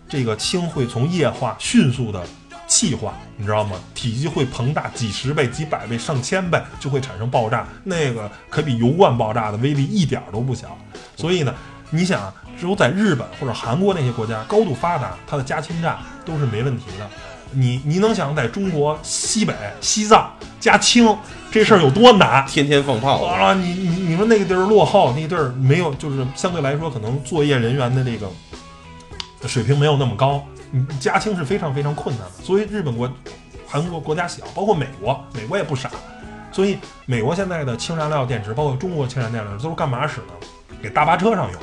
[0.09, 2.25] 这个氢会从液化迅速的
[2.67, 3.79] 气化，你知道吗？
[3.93, 10.75] 体积会膨大几十倍、几百倍、上千倍，就会产生爆炸，那个可比油罐爆炸的威力一点都不小。
[11.15, 11.53] 所以呢，
[11.91, 17.09] 你想，啊只有在日本或者韩国那些国家高度发达，它的加氢站都是没问题的。
[17.49, 19.51] 你你能想在中国西北、
[19.81, 21.17] 西藏加氢
[21.49, 22.45] 这事儿有多难？
[22.45, 28.29] 天天放炮，啊，你你你说那个地儿落后，那地儿没有，就是相对来说可能作业人员的这个
[29.47, 32.43] 水平没有那么高，你加氢是非常非常困难的。
[32.43, 33.11] 所以日本国、
[33.67, 35.89] 韩国国家小，包括美国，美国也不傻，
[36.51, 36.77] 所以
[37.07, 40.33] 美国现在的氢燃料电池，包括中国氢燃料电池都是干嘛使呢？
[40.79, 41.59] 给大巴车上用。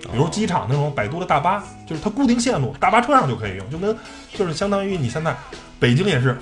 [0.00, 3.96] 比如机场那种摆渡的大巴，就是它固定线路，大巴车上就可以用，就跟
[4.34, 5.34] 就是相当于你现在
[5.78, 6.38] 北京也是，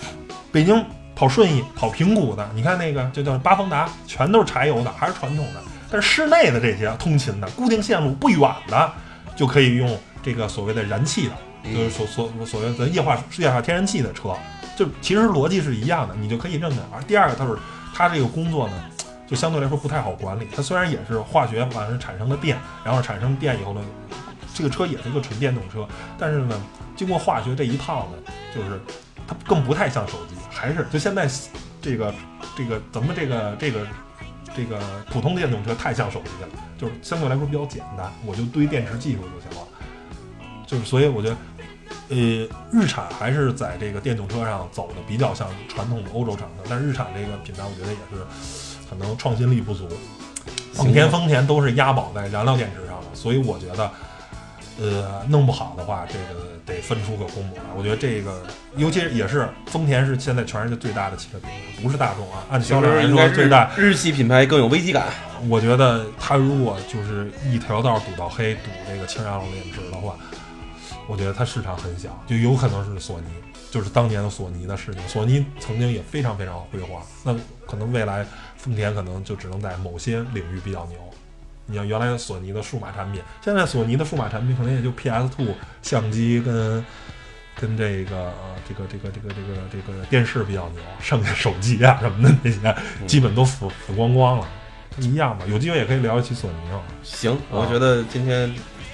[0.52, 5.60] 北京跑顺义、跑平谷的，你看那个就叫八方达，全都是柴油的，还是传统的。
[5.90, 8.92] 但是室内的这些通勤的固定线路不远的，
[9.34, 14.34] 就可以用这个所谓的燃气的，就是所所所谓的液化液化天然气的车，
[14.76, 16.82] 就其实逻辑是一样的，你就可以认的。
[16.94, 17.58] 而第二个，它是
[17.94, 18.74] 它这个工作呢，
[19.28, 20.48] 就相对来说不太好管理。
[20.56, 23.80] 它虽然也是化学反正产生的电，然后产生电以后呢，
[24.54, 25.86] 这个车也是一个纯电动车，
[26.18, 26.60] 但是呢，
[26.96, 28.80] 经过化学这一套呢，就是
[29.26, 31.28] 它更不太像手机，还是就现在
[31.80, 32.14] 这个
[32.56, 33.86] 这个咱们这个这个
[34.56, 34.80] 这个
[35.12, 36.48] 普通电动车太像手机了，
[36.78, 39.66] 就是相对来说比较简单，我就堆电池技术就行了。
[40.66, 41.36] 就是所以我觉得，
[42.08, 42.16] 呃，
[42.72, 49.88] 日产还是在这个电动车上走的比较像传统的欧洲厂商，但是日产这个品牌我觉得也是可能创新力不足。
[50.76, 53.90] 本田、丰田都是押宝在燃料电池上的，所以我觉得，
[54.80, 57.62] 呃，弄不好的话，这个得分出个公母来。
[57.76, 58.42] 我觉得这个，
[58.76, 63.70] 尤其是也是丰田是现在全世界最大的汽车品牌，不是大众啊，按销量来说最大。
[63.76, 65.06] 日系品牌更有危机感。
[65.48, 70.14] 我觉得他如果就是一条道堵到黑，堵这个氢燃料电池的话，
[71.08, 73.26] 我觉得它市场很小，就有可能是索尼，
[73.70, 75.08] 就是当年的索尼的事情。
[75.08, 77.34] 索尼曾经也非常非常辉煌，那
[77.66, 78.26] 可能未来
[78.56, 80.98] 丰田可能就只能在某些领域比较牛。
[81.66, 85.48] 你像原来索尼的数码产品，现在索尼的数码产品可能也就 PS Two
[85.82, 86.82] 相机跟
[87.54, 92.74] 跟这个呃这个这个这个这个这个电视比较牛，剩下手机啊什么的那些
[93.06, 94.48] 基本都死死光光了，
[94.98, 95.44] 一样吧。
[95.46, 96.80] 有机会也可以聊一期索尼啊。
[97.02, 98.50] 行，我觉得今天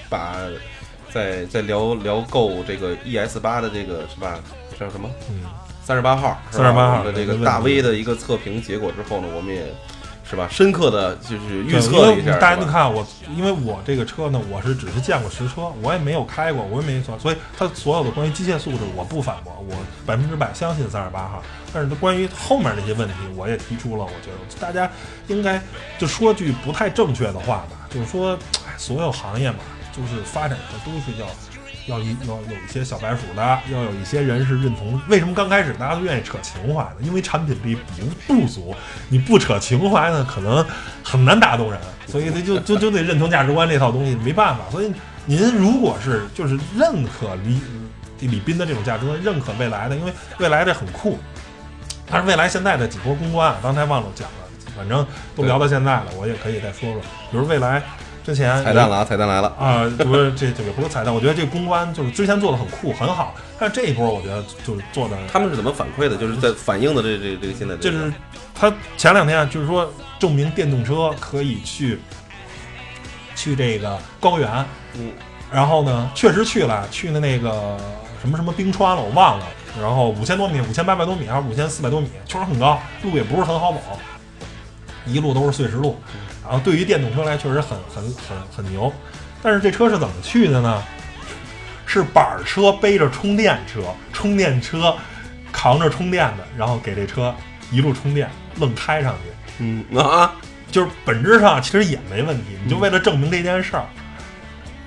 [0.09, 0.35] 把
[1.13, 4.41] 再再聊聊够这个 ES 八的这个是吧？
[4.79, 5.09] 叫什么？
[5.31, 5.43] 嗯，
[5.83, 9.67] 三十八号，三十八号的这个大 V 的一个测评结果之后呢，我们也
[10.29, 13.07] 是吧，深刻的就是预测了一下，大家都看我，
[13.37, 19.75] 因为我这个车呢，我是只是见过实车，我也没有开过，我也没错，所以它所有的关于机械素质我不反驳，我
[20.07, 21.43] 百分之百相信三十八号。
[21.73, 24.91] 但是它关于后面这些问题，我也提出了，我觉得大家
[25.29, 25.61] 应该
[25.99, 29.59] 就说句不太正确的话吧，就是说，哎，所有行业嘛，
[29.93, 31.27] 就是发展的都是要。
[31.87, 35.01] 要一要有一些小白鼠的，要有一些人是认同。
[35.09, 36.97] 为什么刚开始大家都愿意扯情怀呢？
[37.01, 37.77] 因为产品力
[38.27, 38.75] 不不足，
[39.09, 40.65] 你不扯情怀呢，可能
[41.03, 41.81] 很难打动人。
[42.07, 44.65] 所以他就就就得认同价值观这套东西，没办法。
[44.71, 44.93] 所以
[45.27, 47.61] 您如果是就是认可李
[48.29, 51.19] 李斌的这种价值观，认可未来的，因为未来这很酷。
[52.11, 55.05] 但是未来现在的几波公关啊，刚才忘了讲了，反正
[55.35, 57.01] 都聊到现在了，我也可以再说说。
[57.31, 57.83] 比如未来
[58.25, 59.49] 之前彩蛋了啊，彩蛋来了。
[59.59, 66.17] 啊，不是这这个不是彩蛋，我觉得这个公关就是之前做的很酷很好，但是这一波我觉得就是做的，他们是怎么反馈的？
[66.17, 68.13] 就是在反映的这这这个现在这个就是
[68.55, 72.01] 他前两天就是说证明电动车可以去
[73.37, 74.51] 去这个高原，
[74.95, 75.13] 嗯，
[75.53, 77.77] 然后呢确实去了，去的那个
[78.23, 79.45] 什么什么冰川了，我忘了，
[79.79, 83.79] 然后五千多米、五千八百多米还是五千四百多米，确实很高，路也不是很好走。
[85.07, 85.99] 一路都是碎石路，
[86.45, 88.93] 然后对于电动车来确实很很很很牛。
[89.43, 90.83] 但是这车是怎么去的呢？
[91.87, 94.97] 是板儿车背着充电车，充电车
[95.53, 97.33] 扛着充电的，然后给这车
[97.71, 99.31] 一路充电，愣开上去。
[99.59, 100.33] 嗯啊，
[100.71, 103.85] 就是本质上其实也没问题，你就为了证明这件事儿。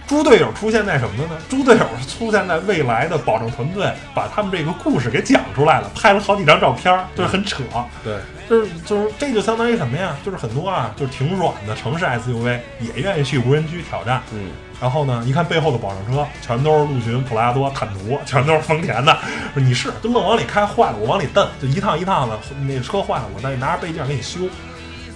[0.08, 1.38] 猪队友出现在什么呢？
[1.48, 7.64] 猪队友出现在未来的保证团队，把他们这个故事给讲出来了，拍了好几张照片儿，就是很扯。
[8.04, 8.18] 对，
[8.50, 10.16] 就是就是这就相当于什么呀？
[10.24, 14.22] 就是很多啊，就是挺软的城市 SUV 也愿意去无人区挑战。
[14.34, 14.50] 嗯，
[14.82, 19.18] 然后呢，一看背后的保障车全都是陆巡、普拉多、坦途，全都是丰田的。
[19.56, 24.42] 你是就愣往里开，坏了我往里蹬，就一趟一趟的，那车坏了我再拿着备件给你修。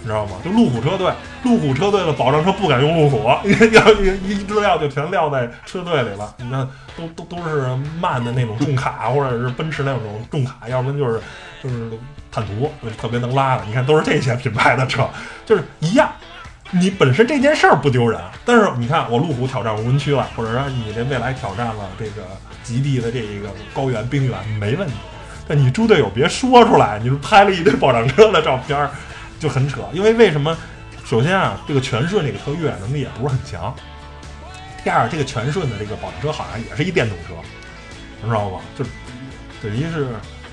[0.03, 0.37] 你知道吗？
[0.43, 1.13] 就路虎车队，
[1.43, 6.33] 路虎车队的保障车不敢用路虎，要 一一资料就全撂在车队里了。
[6.37, 6.67] 你看，
[6.97, 7.67] 都都都是
[7.99, 10.01] 慢的那种重卡，或者是奔驰那种
[10.31, 11.21] 重卡，要不然就是
[11.61, 11.91] 就是
[12.31, 13.63] 坦途，特别能拉的。
[13.65, 15.09] 你看，都是这些品牌的车，
[15.45, 16.09] 就是一样。
[16.71, 22.23] 你本身这件事儿不丢人，但是你看我路虎挑战无人区了，或者说你这未来挑战了这个
[22.63, 24.93] 极地的这一个高原冰原，没问题。
[25.47, 28.89] 但你猪队友别说出来，你是拍了一堆保障车的照片儿。
[29.39, 30.55] 就很扯，因为为什么？
[31.03, 33.75] 首先啊，这个全顺这个车越野能力也不是很强。
[34.83, 37.33] 第二，这个全顺的这个保障车好像也是一电动车，
[38.21, 38.59] 你知道吗？
[38.77, 38.85] 就
[39.63, 40.09] 等于是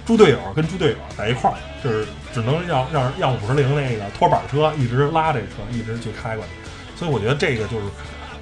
[0.09, 6.51] 猪队友跟猪队友在一块儿，就是只能让让让五十铃那个拖板车一直拉这车，一直去开过去。
[6.97, 7.85] 所以我觉得这个就是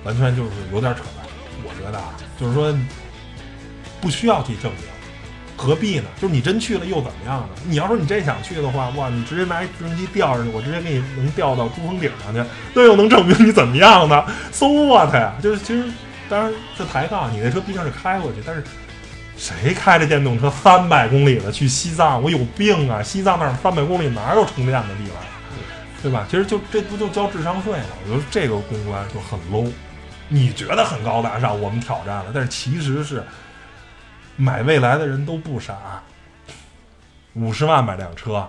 [0.05, 1.27] 完全就是有点扯淡。
[1.65, 2.73] 我觉得啊，就是说
[4.01, 4.83] 不需要去证明。
[5.57, 6.05] 何必呢？
[6.23, 7.49] 就是你真去了又怎么样呢？
[7.65, 15.35] 你要说你真想去的话，哇，你直接拿一直升机吊上去，我直接给你能吊到珠峰顶上去，那又能证明你怎么样呢？So what 呀？
[15.43, 15.85] 就是其实，
[16.29, 18.63] 当然这抬杠，你那车毕竟是开过去，但是
[19.37, 22.23] 谁开着电动车三百公里的去西藏？
[22.23, 23.03] 我有病啊！
[23.03, 25.17] 西藏那儿三百公里哪有充电的地方？
[26.03, 26.27] 对吧？
[26.31, 27.87] 其实就这不就交智商税吗？
[28.05, 29.71] 我觉得这个公关就很 low。
[30.29, 33.23] 你觉得很高大上，我们挑战了，但是其实是。
[34.39, 36.03] 买未来的人都不傻，
[37.33, 38.47] 五十万买辆车，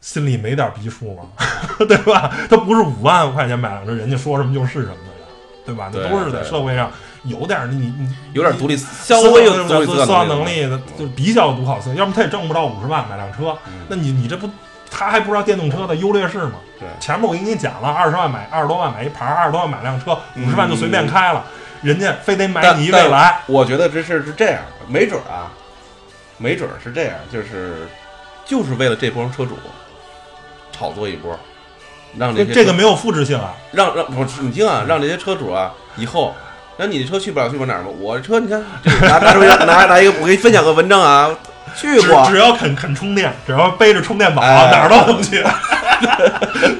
[0.00, 1.24] 心里没点逼数吗？
[1.88, 2.32] 对吧？
[2.48, 5.90] 他不是五万块钱买辆车，人家说什么就是什么的，对吧？
[5.92, 6.92] 那都是在社会上
[7.28, 13.56] 有点你你有点独立稍微有独立思考能力的，就比较独好思要不他也挣不到五十万买辆车，
[13.88, 14.48] 那你你这不
[14.90, 16.54] 他还不知道电动车的优劣势吗？
[16.80, 21.44] 对，前面我给你讲了，二十万买二十多万买一盘，二十多万买辆车，五十万就随便开了。
[21.80, 25.52] 人家非得买你未来，我觉得这事是这样的，没准儿啊，
[26.36, 27.86] 没准儿是这样，就是
[28.44, 29.56] 就是为了这波车主
[30.72, 31.38] 炒作一波，
[32.16, 36.34] 让这这个没有复制性啊，让让不是你听啊，让这些车主啊以后，
[36.80, 37.88] 那你的车去不了去不了哪儿吗？
[37.98, 38.62] 我的车你看
[39.02, 41.28] 拿拿出 拿拿一个，我给你分享个文章啊，
[41.76, 45.44] 去过，只要肯肯充电，只要背着充电宝，哪儿都能去。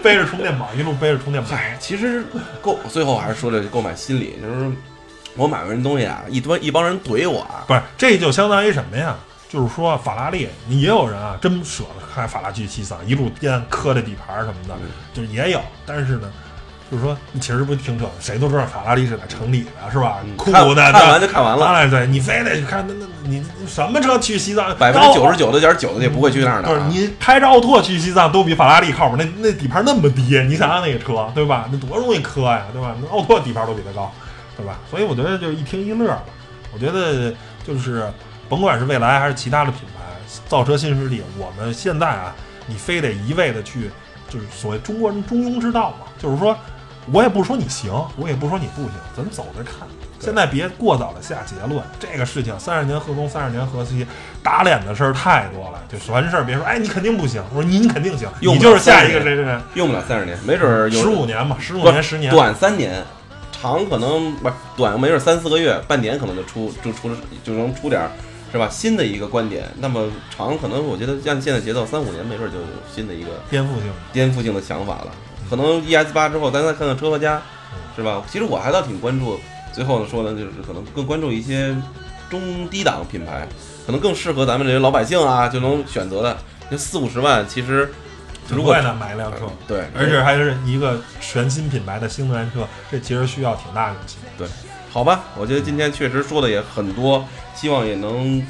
[0.01, 1.51] 背着充电宝，一路背着充电宝。
[1.51, 2.25] 哎其实
[2.63, 4.71] 购最后还是说这购买心理，就是
[5.35, 9.17] 我买完东西啊，一堆一帮人怼我，不是这就相当于什么呀？
[9.49, 14.75] 就是说法拉利，你也有人啊，真舍得开法拉利七三，一路颠磕着底盘什么的，
[15.13, 15.61] 就是也有。
[15.85, 16.31] 但是呢。
[16.91, 18.07] 就是说，你其实不挺扯？
[18.19, 20.17] 谁都知道法拉利是在城里的，是吧？
[20.39, 21.67] 酷的，看完就看完了。
[21.67, 24.75] 哎，对你非得看那那，你什么车去西藏？
[24.79, 26.69] 百分之九十九的点九的也不会去那儿的。
[26.69, 29.17] 不是你开着奥拓去西藏都比法拉利靠谱。
[29.19, 31.69] 那那底盘那么低，你想想那个车，对吧？
[31.71, 32.95] 那多容易磕呀，对吧？
[33.03, 34.11] 那奥拓底盘都比它高，
[34.57, 34.79] 对吧？
[34.91, 36.23] 所以我觉得就一听一乐吧。
[36.73, 37.35] 我觉得
[37.67, 38.11] 就是
[38.49, 40.05] 甭管是未来还是其他的品牌，
[40.49, 42.35] 造车新势力，我们现在啊，
[42.67, 43.91] 你非得一味的去，
[44.31, 46.57] 就是所谓中国人中庸之道嘛，就是说。
[47.13, 49.87] 我也不说你行，我也不说你不行，咱走着看。
[50.21, 51.81] 现在别过早的下结论。
[52.01, 54.05] 这个事情三十年河东，三十年河西，
[54.43, 55.81] 打脸的事儿太多了。
[55.89, 57.43] 就完事儿别说，哎，你肯定不行。
[57.51, 59.59] 我说你你肯定行，你就是下一个谁谁谁。
[59.75, 62.33] 用不了三十年，没准儿十五年吧，十五年十年。
[62.33, 63.03] 短三年，
[63.53, 67.11] 长可能不是短，没准三四个月，半年可能就出就出
[67.45, 68.11] 就能出点儿，
[68.51, 68.69] 是吧？
[68.69, 69.65] 新的一个观点。
[69.79, 75.13] 那么长可能我觉得像现在节奏，三五年没准儿就有新的一个颠覆性颠覆性的想法了。
[75.49, 77.41] 可能 ES 八之后，咱再看看车和家，
[77.97, 78.23] 是吧？
[78.31, 79.39] 其实我还倒挺关注。
[79.73, 81.77] 最后呢，说的就是可能更关注一些
[82.29, 83.47] 中低档品牌，
[83.87, 86.37] 可能更适合咱们这些老百姓啊就能选择的。
[86.69, 87.93] 那四五十万，其实
[88.49, 94.17] 如果呢买一辆车，对，而且还是一个全新品牌的新能源车，这其实需要挺大勇气。
[94.37, 94.49] 对，
[94.91, 98.45] 好吧，我觉得今天确实说的也很多，希望也能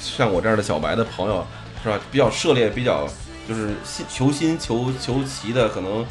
[0.00, 1.46] 像我这样的小白的朋友，
[1.82, 1.98] 是吧？
[2.10, 3.08] 比较涉猎，比较
[3.48, 6.04] 就是新求新求求奇的，可能。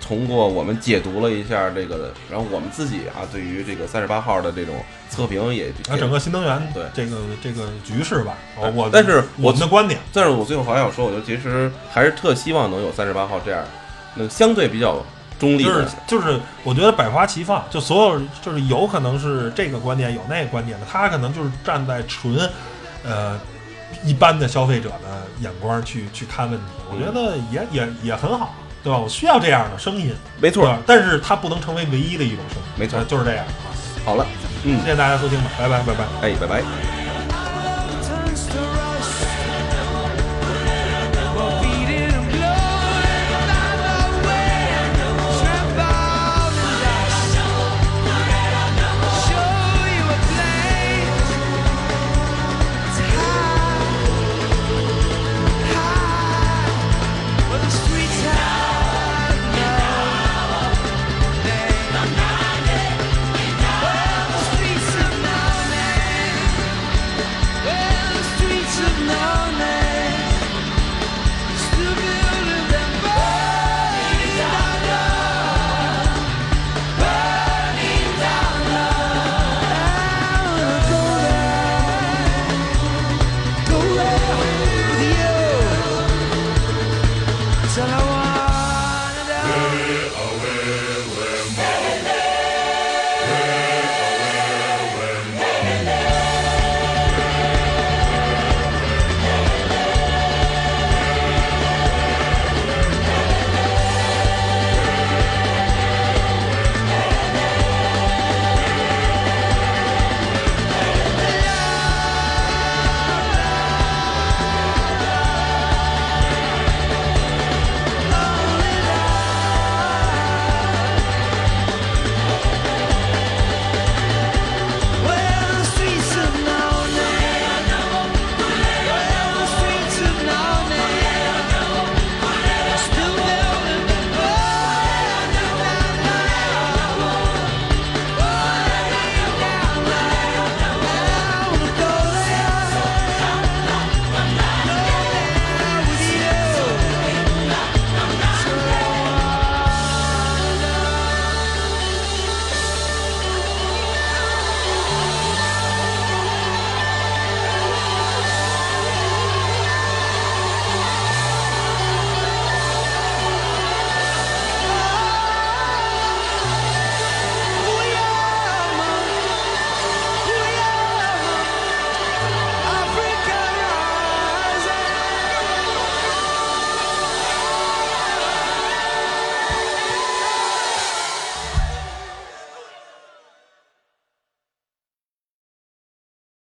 [0.00, 4.74] 通过我们解读了一下这个，然后我们自己啊，对于这个三十八号的这种
[5.08, 6.84] 测评也，啊，整个新能源对。
[6.94, 8.36] 这个这个局势吧，
[8.74, 13.62] 我但是我们的观点，但是我最后还想说，我就其实还是特希望能有三十八号这样
[14.14, 15.04] 那个相对比较
[15.38, 22.36] 中立就是的，就是，我觉得百花齐放，就所有就是有可能是这个观点，有那个观点的，他可能就是站在纯
[23.04, 23.38] 呃
[24.04, 28.98] 一般的消费者的眼光去去看问题，我觉得也也也很好，对吧？
[28.98, 30.76] 我需要这样的声音，没错。
[30.86, 33.68] 但是它不能成为唯一的一种声音，没错呃就是这样啊。
[34.04, 34.26] 好了，
[34.64, 36.28] 嗯谢，谢大家收听吧，拜拜拜拜。
[36.28, 36.99] 哎，拜拜。